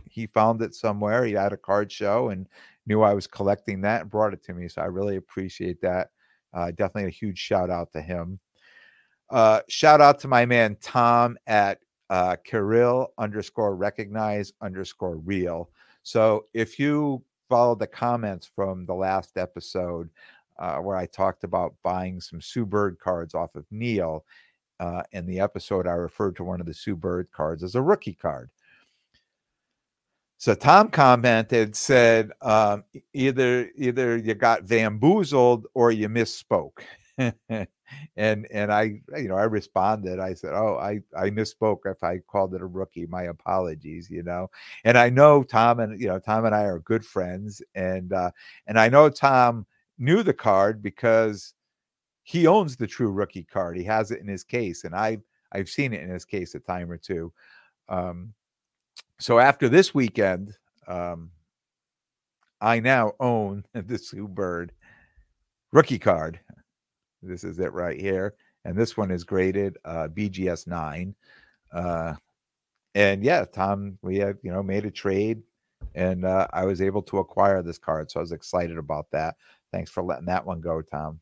he 0.09 0.27
found 0.27 0.61
it 0.61 0.73
somewhere. 0.73 1.25
He 1.25 1.33
had 1.33 1.51
a 1.51 1.57
card 1.57 1.91
show 1.91 2.29
and 2.29 2.47
knew 2.85 3.01
I 3.01 3.13
was 3.13 3.27
collecting 3.27 3.81
that 3.81 4.03
and 4.03 4.09
brought 4.09 4.33
it 4.33 4.41
to 4.43 4.53
me. 4.53 4.69
So 4.69 4.81
I 4.81 4.85
really 4.85 5.17
appreciate 5.17 5.81
that. 5.81 6.11
Uh, 6.53 6.71
definitely 6.71 7.09
a 7.09 7.11
huge 7.11 7.37
shout 7.37 7.69
out 7.69 7.91
to 7.91 8.01
him. 8.01 8.39
Uh, 9.29 9.59
shout 9.67 9.99
out 9.99 10.19
to 10.19 10.29
my 10.29 10.45
man 10.45 10.77
Tom 10.81 11.37
at 11.47 11.79
uh, 12.09 12.37
Kirill 12.45 13.11
underscore 13.17 13.75
recognize 13.75 14.53
underscore 14.61 15.17
real. 15.17 15.69
So 16.01 16.45
if 16.53 16.79
you 16.79 17.21
follow 17.49 17.75
the 17.75 17.87
comments 17.87 18.49
from 18.55 18.85
the 18.85 18.95
last 18.95 19.37
episode 19.37 20.09
uh, 20.59 20.77
where 20.77 20.95
I 20.95 21.07
talked 21.07 21.43
about 21.43 21.75
buying 21.83 22.21
some 22.21 22.39
Sue 22.39 22.65
Bird 22.65 22.99
cards 22.99 23.35
off 23.35 23.55
of 23.55 23.65
Neil, 23.69 24.23
uh, 24.79 25.03
in 25.11 25.25
the 25.25 25.39
episode 25.39 25.87
I 25.87 25.91
referred 25.91 26.35
to 26.37 26.43
one 26.43 26.59
of 26.59 26.65
the 26.65 26.73
Sue 26.73 26.95
Bird 26.95 27.29
cards 27.31 27.63
as 27.63 27.75
a 27.75 27.81
rookie 27.81 28.13
card. 28.13 28.49
So 30.37 30.53
Tom 30.53 30.89
commented, 30.89 31.75
said, 31.75 32.31
um, 32.41 32.83
either 33.13 33.69
either 33.75 34.17
you 34.17 34.33
got 34.35 34.67
bamboozled 34.67 35.67
or 35.73 35.91
you 35.91 36.09
misspoke. 36.09 36.79
and 37.17 38.47
and 38.51 38.71
I 38.71 39.01
you 39.17 39.27
know 39.27 39.37
I 39.37 39.43
responded 39.43 40.19
I 40.19 40.33
said 40.33 40.53
oh 40.53 40.77
I 40.77 41.01
I 41.17 41.29
misspoke 41.29 41.79
if 41.85 42.03
I 42.03 42.17
called 42.19 42.53
it 42.53 42.61
a 42.61 42.65
rookie 42.65 43.05
my 43.05 43.23
apologies 43.23 44.09
you 44.09 44.23
know 44.23 44.49
and 44.83 44.97
I 44.97 45.09
know 45.09 45.43
Tom 45.43 45.79
and 45.79 45.99
you 45.99 46.07
know 46.07 46.19
Tom 46.19 46.45
and 46.45 46.55
I 46.55 46.63
are 46.63 46.79
good 46.79 47.05
friends 47.05 47.61
and 47.73 48.11
uh 48.11 48.31
and 48.67 48.79
I 48.79 48.89
know 48.89 49.09
Tom 49.09 49.65
knew 49.97 50.23
the 50.23 50.33
card 50.33 50.81
because 50.81 51.53
he 52.25 52.45
owns 52.45 52.75
the 52.75 52.87
true 52.87 53.09
rookie 53.11 53.43
card 53.43 53.77
he 53.77 53.83
has 53.83 54.11
it 54.11 54.19
in 54.19 54.27
his 54.27 54.43
case 54.43 54.83
and 54.83 54.93
I've 54.93 55.21
I've 55.53 55.69
seen 55.69 55.93
it 55.93 56.01
in 56.01 56.09
his 56.09 56.25
case 56.25 56.53
a 56.53 56.59
time 56.59 56.91
or 56.91 56.97
two 56.97 57.31
um 57.87 58.33
so 59.19 59.39
after 59.39 59.69
this 59.69 59.93
weekend 59.95 60.53
um 60.87 61.31
I 62.59 62.79
now 62.81 63.13
own 63.19 63.63
the 63.73 63.97
Sue 63.97 64.27
Bird 64.27 64.73
rookie 65.71 65.99
card 65.99 66.39
this 67.25 67.43
is 67.43 67.59
it 67.59 67.73
right 67.73 67.99
here. 67.99 68.35
And 68.63 68.77
this 68.77 68.97
one 68.97 69.11
is 69.11 69.23
graded 69.23 69.77
uh, 69.85 70.07
BGS 70.07 70.67
9. 70.67 71.15
Uh, 71.71 72.13
and 72.93 73.23
yeah, 73.23 73.45
Tom, 73.45 73.97
we 74.01 74.17
had, 74.17 74.37
you 74.41 74.51
know, 74.51 74.63
made 74.63 74.85
a 74.85 74.91
trade 74.91 75.41
and 75.93 76.25
uh, 76.25 76.47
I 76.53 76.65
was 76.65 76.81
able 76.81 77.01
to 77.03 77.19
acquire 77.19 77.61
this 77.61 77.77
card. 77.77 78.09
So 78.09 78.19
I 78.19 78.21
was 78.21 78.31
excited 78.31 78.77
about 78.77 79.11
that. 79.11 79.35
Thanks 79.71 79.91
for 79.91 80.03
letting 80.03 80.25
that 80.25 80.45
one 80.45 80.61
go, 80.61 80.81
Tom. 80.81 81.19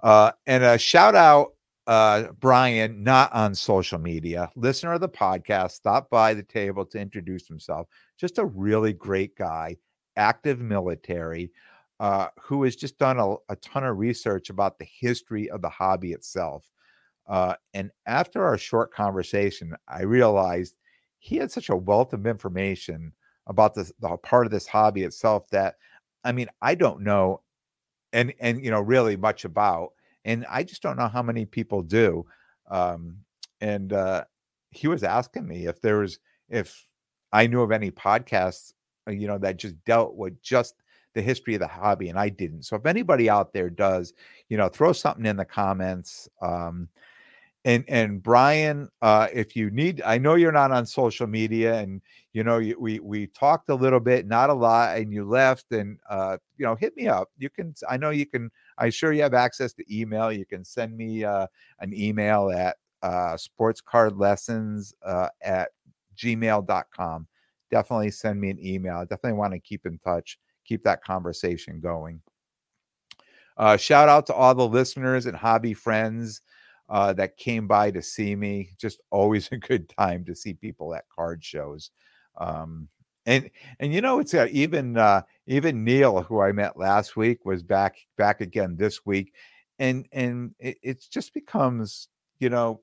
Uh, 0.00 0.32
and 0.46 0.62
a 0.62 0.78
shout 0.78 1.14
out, 1.14 1.54
uh, 1.86 2.24
Brian, 2.38 3.02
not 3.02 3.32
on 3.32 3.54
social 3.54 3.98
media, 3.98 4.50
listener 4.54 4.92
of 4.92 5.00
the 5.00 5.08
podcast, 5.08 5.72
stopped 5.72 6.10
by 6.10 6.34
the 6.34 6.42
table 6.42 6.84
to 6.86 7.00
introduce 7.00 7.48
himself. 7.48 7.88
Just 8.18 8.38
a 8.38 8.44
really 8.44 8.92
great 8.92 9.36
guy, 9.36 9.76
active 10.16 10.60
military 10.60 11.50
uh, 12.00 12.28
who 12.40 12.62
has 12.62 12.76
just 12.76 12.98
done 12.98 13.18
a, 13.18 13.34
a, 13.48 13.56
ton 13.56 13.84
of 13.84 13.98
research 13.98 14.50
about 14.50 14.78
the 14.78 14.86
history 15.00 15.50
of 15.50 15.62
the 15.62 15.68
hobby 15.68 16.12
itself. 16.12 16.70
Uh, 17.26 17.54
and 17.74 17.90
after 18.06 18.44
our 18.44 18.56
short 18.56 18.92
conversation, 18.92 19.74
I 19.88 20.02
realized 20.02 20.76
he 21.18 21.36
had 21.36 21.50
such 21.50 21.70
a 21.70 21.76
wealth 21.76 22.12
of 22.12 22.26
information 22.26 23.12
about 23.48 23.74
this, 23.74 23.92
the 24.00 24.16
part 24.18 24.46
of 24.46 24.52
this 24.52 24.66
hobby 24.66 25.02
itself 25.02 25.48
that, 25.50 25.74
I 26.22 26.32
mean, 26.32 26.48
I 26.62 26.74
don't 26.74 27.00
know, 27.00 27.42
and 28.12 28.32
and 28.40 28.64
you 28.64 28.70
know 28.70 28.80
really 28.80 29.16
much 29.16 29.44
about, 29.44 29.92
and 30.24 30.46
I 30.48 30.62
just 30.62 30.82
don't 30.82 30.96
know 30.96 31.08
how 31.08 31.22
many 31.22 31.44
people 31.44 31.82
do. 31.82 32.26
Um, 32.70 33.18
and 33.60 33.92
uh, 33.92 34.24
he 34.70 34.88
was 34.88 35.02
asking 35.02 35.46
me 35.46 35.66
if 35.66 35.80
there 35.80 35.98
was 35.98 36.18
if 36.48 36.86
I 37.32 37.46
knew 37.46 37.62
of 37.62 37.72
any 37.72 37.90
podcasts, 37.90 38.72
uh, 39.06 39.12
you 39.12 39.26
know, 39.26 39.38
that 39.38 39.56
just 39.56 39.82
dealt 39.84 40.14
with 40.14 40.40
just 40.42 40.74
the 41.14 41.22
history 41.22 41.54
of 41.54 41.60
the 41.60 41.66
hobby, 41.66 42.08
and 42.08 42.18
I 42.18 42.28
didn't. 42.28 42.62
So 42.64 42.76
if 42.76 42.86
anybody 42.86 43.28
out 43.28 43.52
there 43.52 43.70
does, 43.70 44.12
you 44.48 44.56
know, 44.56 44.68
throw 44.68 44.92
something 44.92 45.26
in 45.26 45.36
the 45.36 45.44
comments. 45.44 46.28
Um, 46.40 46.88
and 47.68 47.84
and 47.86 48.22
Brian, 48.22 48.88
uh, 49.02 49.28
if 49.30 49.54
you 49.54 49.70
need, 49.70 50.00
I 50.00 50.16
know 50.16 50.36
you're 50.36 50.52
not 50.52 50.72
on 50.72 50.86
social 50.86 51.26
media, 51.26 51.74
and 51.74 52.00
you 52.32 52.42
know 52.42 52.56
you, 52.56 52.80
we 52.80 52.98
we 52.98 53.26
talked 53.26 53.68
a 53.68 53.74
little 53.74 54.00
bit, 54.00 54.26
not 54.26 54.48
a 54.48 54.54
lot, 54.54 54.96
and 54.96 55.12
you 55.12 55.24
left, 55.24 55.70
and 55.72 55.98
uh, 56.08 56.38
you 56.56 56.64
know, 56.64 56.74
hit 56.74 56.96
me 56.96 57.08
up. 57.08 57.28
You 57.36 57.50
can, 57.50 57.74
I 57.86 57.98
know 57.98 58.08
you 58.08 58.24
can. 58.24 58.50
I'm 58.78 58.90
sure 58.90 59.12
you 59.12 59.20
have 59.20 59.34
access 59.34 59.74
to 59.74 59.84
email. 59.94 60.32
You 60.32 60.46
can 60.46 60.64
send 60.64 60.96
me 60.96 61.24
uh, 61.24 61.46
an 61.80 61.92
email 61.92 62.50
at 62.50 62.78
uh, 63.02 63.36
sportscardlessons 63.36 64.94
uh, 65.04 65.28
at 65.42 65.68
gmail.com. 66.16 67.26
Definitely 67.70 68.12
send 68.12 68.40
me 68.40 68.48
an 68.48 68.64
email. 68.64 68.96
I 68.96 69.02
definitely 69.02 69.34
want 69.34 69.52
to 69.52 69.60
keep 69.60 69.84
in 69.84 69.98
touch 69.98 70.38
keep 70.64 70.84
that 70.84 71.02
conversation 71.02 71.80
going. 71.80 72.20
Uh, 73.56 73.76
shout 73.76 74.08
out 74.08 74.26
to 74.26 74.34
all 74.34 74.54
the 74.54 74.68
listeners 74.68 75.26
and 75.26 75.36
hobby 75.36 75.74
friends 75.74 76.42
uh, 76.88 77.12
that 77.14 77.36
came 77.36 77.66
by 77.66 77.90
to 77.90 78.02
see 78.02 78.34
me. 78.34 78.70
Just 78.78 79.00
always 79.10 79.48
a 79.52 79.56
good 79.56 79.88
time 79.88 80.24
to 80.26 80.34
see 80.34 80.54
people 80.54 80.94
at 80.94 81.08
card 81.14 81.44
shows. 81.44 81.90
Um, 82.38 82.88
and 83.26 83.50
and 83.80 83.92
you 83.92 84.00
know 84.00 84.20
it's 84.20 84.32
uh, 84.34 84.48
even 84.50 84.96
uh, 84.96 85.22
even 85.46 85.84
Neil, 85.84 86.22
who 86.22 86.40
I 86.40 86.52
met 86.52 86.78
last 86.78 87.16
week, 87.16 87.44
was 87.44 87.62
back 87.62 87.96
back 88.16 88.40
again 88.40 88.76
this 88.76 89.04
week, 89.04 89.34
and 89.78 90.06
and 90.12 90.54
it, 90.58 90.78
it 90.82 91.04
just 91.10 91.34
becomes 91.34 92.08
you 92.40 92.48
know 92.48 92.80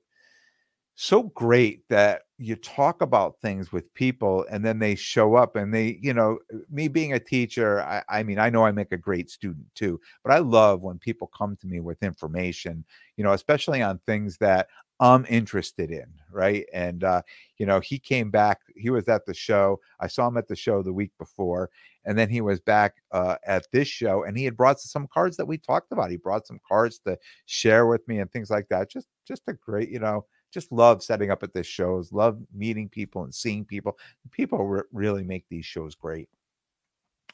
so 0.98 1.24
great 1.34 1.86
that 1.90 2.22
you 2.38 2.56
talk 2.56 3.02
about 3.02 3.38
things 3.42 3.70
with 3.70 3.92
people 3.92 4.46
and 4.50 4.64
then 4.64 4.78
they 4.78 4.94
show 4.94 5.34
up 5.34 5.54
and 5.54 5.72
they 5.72 5.98
you 6.02 6.14
know 6.14 6.38
me 6.70 6.88
being 6.88 7.12
a 7.12 7.18
teacher 7.18 7.82
I, 7.82 8.02
I, 8.08 8.22
mean 8.22 8.38
i 8.38 8.48
know 8.48 8.64
i 8.64 8.72
make 8.72 8.92
a 8.92 8.96
great 8.96 9.28
student 9.28 9.66
too 9.74 10.00
but 10.24 10.32
i 10.32 10.38
love 10.38 10.80
when 10.80 10.98
people 10.98 11.30
come 11.36 11.54
to 11.56 11.66
me 11.66 11.80
with 11.80 12.02
information 12.02 12.84
you 13.18 13.24
know 13.24 13.32
especially 13.32 13.82
on 13.82 13.98
things 14.06 14.38
that 14.38 14.68
i'm 14.98 15.26
interested 15.28 15.90
in 15.90 16.06
right? 16.32 16.66
And 16.72 17.04
uh 17.04 17.22
you 17.58 17.66
know 17.66 17.80
he 17.80 17.98
came 17.98 18.30
back 18.30 18.60
he 18.74 18.90
was 18.90 19.06
at 19.08 19.26
the 19.26 19.34
show 19.34 19.80
i 20.00 20.06
saw 20.06 20.28
him 20.28 20.36
at 20.38 20.48
the 20.48 20.56
show 20.56 20.82
the 20.82 20.92
week 20.92 21.12
before 21.18 21.70
and 22.06 22.18
then 22.18 22.30
he 22.30 22.40
was 22.40 22.60
back 22.60 22.94
uh, 23.12 23.36
at 23.44 23.66
this 23.72 23.88
show 23.88 24.24
and 24.24 24.38
he 24.38 24.44
had 24.44 24.56
brought 24.56 24.78
some 24.78 25.08
cards 25.12 25.36
that 25.36 25.46
we 25.46 25.58
talked 25.58 25.92
about 25.92 26.10
he 26.10 26.16
brought 26.16 26.46
some 26.46 26.60
cards 26.66 27.00
to 27.00 27.18
share 27.46 27.86
with 27.86 28.06
me 28.08 28.18
and 28.18 28.30
things 28.30 28.50
like 28.50 28.68
that 28.68 28.90
just 28.90 29.08
just 29.26 29.42
a 29.48 29.52
great 29.52 29.88
you 29.90 29.98
know 29.98 30.24
just 30.56 30.72
love 30.72 31.02
setting 31.02 31.30
up 31.30 31.42
at 31.42 31.52
this 31.52 31.66
shows, 31.66 32.14
love 32.14 32.40
meeting 32.50 32.88
people 32.88 33.24
and 33.24 33.34
seeing 33.34 33.62
people. 33.62 33.98
People 34.30 34.66
re- 34.66 34.82
really 34.90 35.22
make 35.22 35.44
these 35.50 35.66
shows 35.66 35.94
great. 35.94 36.30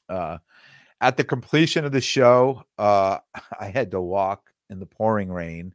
Uh, 0.08 0.38
at 1.00 1.16
the 1.16 1.22
completion 1.22 1.84
of 1.84 1.92
the 1.92 2.00
show, 2.00 2.64
uh, 2.78 3.18
I 3.60 3.66
had 3.66 3.92
to 3.92 4.00
walk 4.00 4.50
in 4.70 4.80
the 4.80 4.86
pouring 4.86 5.30
rain 5.30 5.72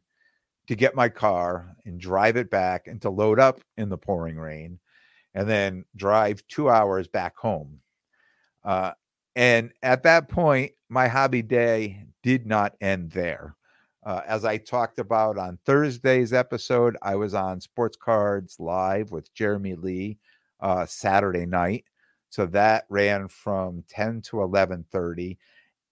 to 0.66 0.76
get 0.76 0.94
my 0.94 1.08
car 1.08 1.74
and 1.86 1.98
drive 1.98 2.36
it 2.36 2.50
back 2.50 2.86
and 2.86 3.00
to 3.00 3.08
load 3.08 3.40
up 3.40 3.62
in 3.78 3.88
the 3.88 3.96
pouring 3.96 4.36
rain 4.36 4.78
and 5.32 5.48
then 5.48 5.86
drive 5.96 6.46
two 6.48 6.68
hours 6.68 7.08
back 7.08 7.34
home. 7.34 7.80
Uh, 8.62 8.92
and 9.36 9.72
at 9.82 10.02
that 10.02 10.28
point, 10.28 10.72
my 10.90 11.08
hobby 11.08 11.40
day 11.40 12.04
did 12.22 12.44
not 12.44 12.74
end 12.82 13.10
there. 13.12 13.56
Uh, 14.08 14.22
as 14.26 14.46
I 14.46 14.56
talked 14.56 14.98
about 14.98 15.36
on 15.36 15.58
Thursday's 15.66 16.32
episode, 16.32 16.96
I 17.02 17.14
was 17.14 17.34
on 17.34 17.60
Sports 17.60 17.98
Cards 17.98 18.56
Live 18.58 19.12
with 19.12 19.34
Jeremy 19.34 19.74
Lee 19.74 20.16
uh, 20.60 20.86
Saturday 20.86 21.44
night. 21.44 21.84
So 22.30 22.46
that 22.46 22.86
ran 22.88 23.28
from 23.28 23.84
10 23.90 24.22
to 24.22 24.36
11:30 24.36 25.36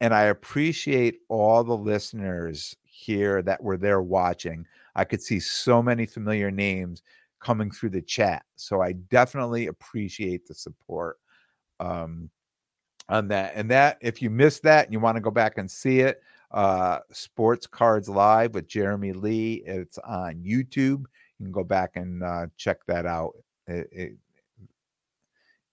and 0.00 0.14
I 0.14 0.24
appreciate 0.24 1.18
all 1.28 1.62
the 1.62 1.76
listeners 1.76 2.74
here 2.84 3.42
that 3.42 3.62
were 3.62 3.76
there 3.76 4.00
watching. 4.00 4.66
I 4.94 5.04
could 5.04 5.20
see 5.20 5.38
so 5.38 5.82
many 5.82 6.06
familiar 6.06 6.50
names 6.50 7.02
coming 7.38 7.70
through 7.70 7.90
the 7.90 8.00
chat. 8.00 8.44
So 8.56 8.80
I 8.80 8.92
definitely 8.92 9.66
appreciate 9.66 10.46
the 10.46 10.54
support 10.54 11.18
um, 11.80 12.30
on 13.10 13.28
that. 13.28 13.52
And 13.56 13.70
that 13.70 13.98
if 14.00 14.22
you 14.22 14.30
missed 14.30 14.62
that 14.62 14.86
and 14.86 14.92
you 14.94 15.00
want 15.00 15.16
to 15.16 15.22
go 15.22 15.30
back 15.30 15.58
and 15.58 15.70
see 15.70 16.00
it, 16.00 16.22
uh, 16.50 17.00
Sports 17.12 17.66
Cards 17.66 18.08
Live 18.08 18.54
with 18.54 18.68
Jeremy 18.68 19.12
Lee. 19.12 19.62
It's 19.66 19.98
on 19.98 20.36
YouTube. 20.36 21.04
You 21.38 21.44
can 21.44 21.52
go 21.52 21.64
back 21.64 21.96
and 21.96 22.22
uh, 22.22 22.46
check 22.56 22.78
that 22.86 23.06
out. 23.06 23.32
It, 23.66 23.88
it, 23.92 24.12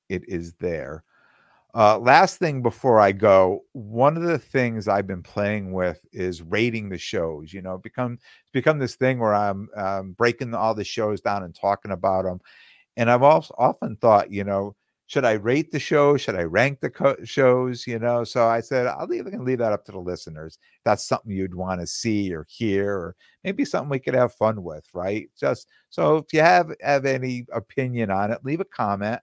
it 0.10 0.24
is 0.28 0.54
there. 0.60 1.04
Uh, 1.76 1.98
last 1.98 2.38
thing 2.38 2.62
before 2.62 3.00
I 3.00 3.12
go, 3.12 3.64
one 3.72 4.16
of 4.16 4.24
the 4.24 4.38
things 4.38 4.88
I've 4.88 5.08
been 5.08 5.24
playing 5.24 5.74
with 5.74 6.06
is 6.12 6.44
rating 6.44 6.90
the 6.90 7.00
shows. 7.00 7.52
You 7.52 7.64
know, 7.64 7.80
become 7.80 8.14
it's 8.14 8.52
become 8.52 8.78
this 8.78 8.96
thing 8.96 9.20
where 9.20 9.34
I'm 9.34 9.70
um, 9.76 10.12
breaking 10.12 10.54
all 10.54 10.76
the 10.76 10.84
shows 10.84 11.20
down 11.22 11.44
and 11.44 11.56
talking 11.56 11.92
about 11.92 12.26
them. 12.26 12.42
And 12.96 13.10
I've 13.10 13.24
also 13.24 13.56
often 13.58 13.96
thought, 13.96 14.32
you 14.32 14.44
know, 14.44 14.76
should 15.14 15.26
I 15.26 15.34
rate 15.34 15.72
the 15.72 15.80
show? 15.80 16.18
Should 16.18 16.36
I 16.36 16.44
rank 16.44 16.80
the 16.82 16.90
co- 16.90 17.24
shows? 17.24 17.86
You 17.88 18.00
know, 18.00 18.24
so 18.24 18.48
I 18.48 18.62
said 18.62 18.88
I'll 18.88 19.06
leave, 19.08 19.26
leave 19.28 19.60
that 19.60 19.74
up 19.74 19.86
to 19.86 19.92
the 19.92 20.00
listeners. 20.00 20.58
That's 20.86 21.08
something 21.08 21.32
you'd 21.32 21.56
want 21.56 21.82
to 21.82 21.88
see 21.88 22.34
or 22.34 22.46
hear, 22.50 22.90
or 22.94 23.16
maybe 23.44 23.66
something 23.66 23.90
we 23.90 24.00
could 24.00 24.16
have 24.16 24.34
fun 24.34 24.64
with, 24.64 24.86
right? 24.94 25.30
Just 25.40 25.68
so 25.90 26.18
if 26.18 26.34
you 26.34 26.42
have 26.42 26.74
have 26.82 27.06
any 27.06 27.46
opinion 27.54 28.12
on 28.12 28.32
it, 28.32 28.44
leave 28.44 28.62
a 28.62 28.66
comment. 28.66 29.22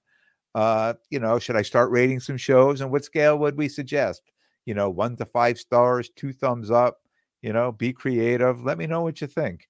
Uh, 0.54 0.94
you 1.10 1.20
know, 1.20 1.38
should 1.40 1.56
I 1.56 1.62
start 1.62 1.92
rating 1.92 2.20
some 2.20 2.36
shows, 2.38 2.80
and 2.82 2.92
what 2.92 3.04
scale 3.06 3.38
would 3.38 3.56
we 3.58 3.68
suggest? 3.68 4.22
You 4.66 4.74
know, 4.74 4.90
one 4.90 5.16
to 5.18 5.26
five 5.26 5.58
stars, 5.58 6.10
two 6.16 6.32
thumbs 6.34 6.70
up. 6.70 6.98
You 7.42 7.52
know, 7.54 7.72
be 7.72 7.92
creative. 7.94 8.62
Let 8.64 8.78
me 8.78 8.86
know 8.88 9.02
what 9.02 9.20
you 9.22 9.28
think. 9.28 9.69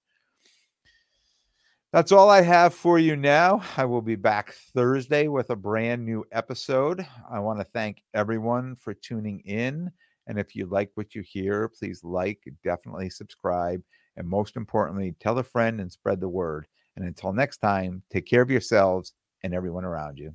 That's 1.92 2.12
all 2.12 2.30
I 2.30 2.42
have 2.42 2.72
for 2.72 3.00
you 3.00 3.16
now. 3.16 3.62
I 3.76 3.84
will 3.84 4.00
be 4.00 4.14
back 4.14 4.52
Thursday 4.76 5.26
with 5.26 5.50
a 5.50 5.56
brand 5.56 6.06
new 6.06 6.24
episode. 6.30 7.04
I 7.28 7.40
want 7.40 7.58
to 7.58 7.64
thank 7.64 8.04
everyone 8.14 8.76
for 8.76 8.94
tuning 8.94 9.40
in. 9.40 9.90
And 10.28 10.38
if 10.38 10.54
you 10.54 10.66
like 10.66 10.92
what 10.94 11.16
you 11.16 11.22
hear, 11.22 11.68
please 11.68 12.04
like, 12.04 12.44
definitely 12.62 13.10
subscribe, 13.10 13.82
and 14.16 14.28
most 14.28 14.56
importantly, 14.56 15.16
tell 15.18 15.36
a 15.38 15.42
friend 15.42 15.80
and 15.80 15.90
spread 15.90 16.20
the 16.20 16.28
word. 16.28 16.68
And 16.94 17.04
until 17.04 17.32
next 17.32 17.56
time, 17.56 18.04
take 18.08 18.26
care 18.26 18.42
of 18.42 18.52
yourselves 18.52 19.12
and 19.42 19.52
everyone 19.52 19.84
around 19.84 20.16
you. 20.16 20.32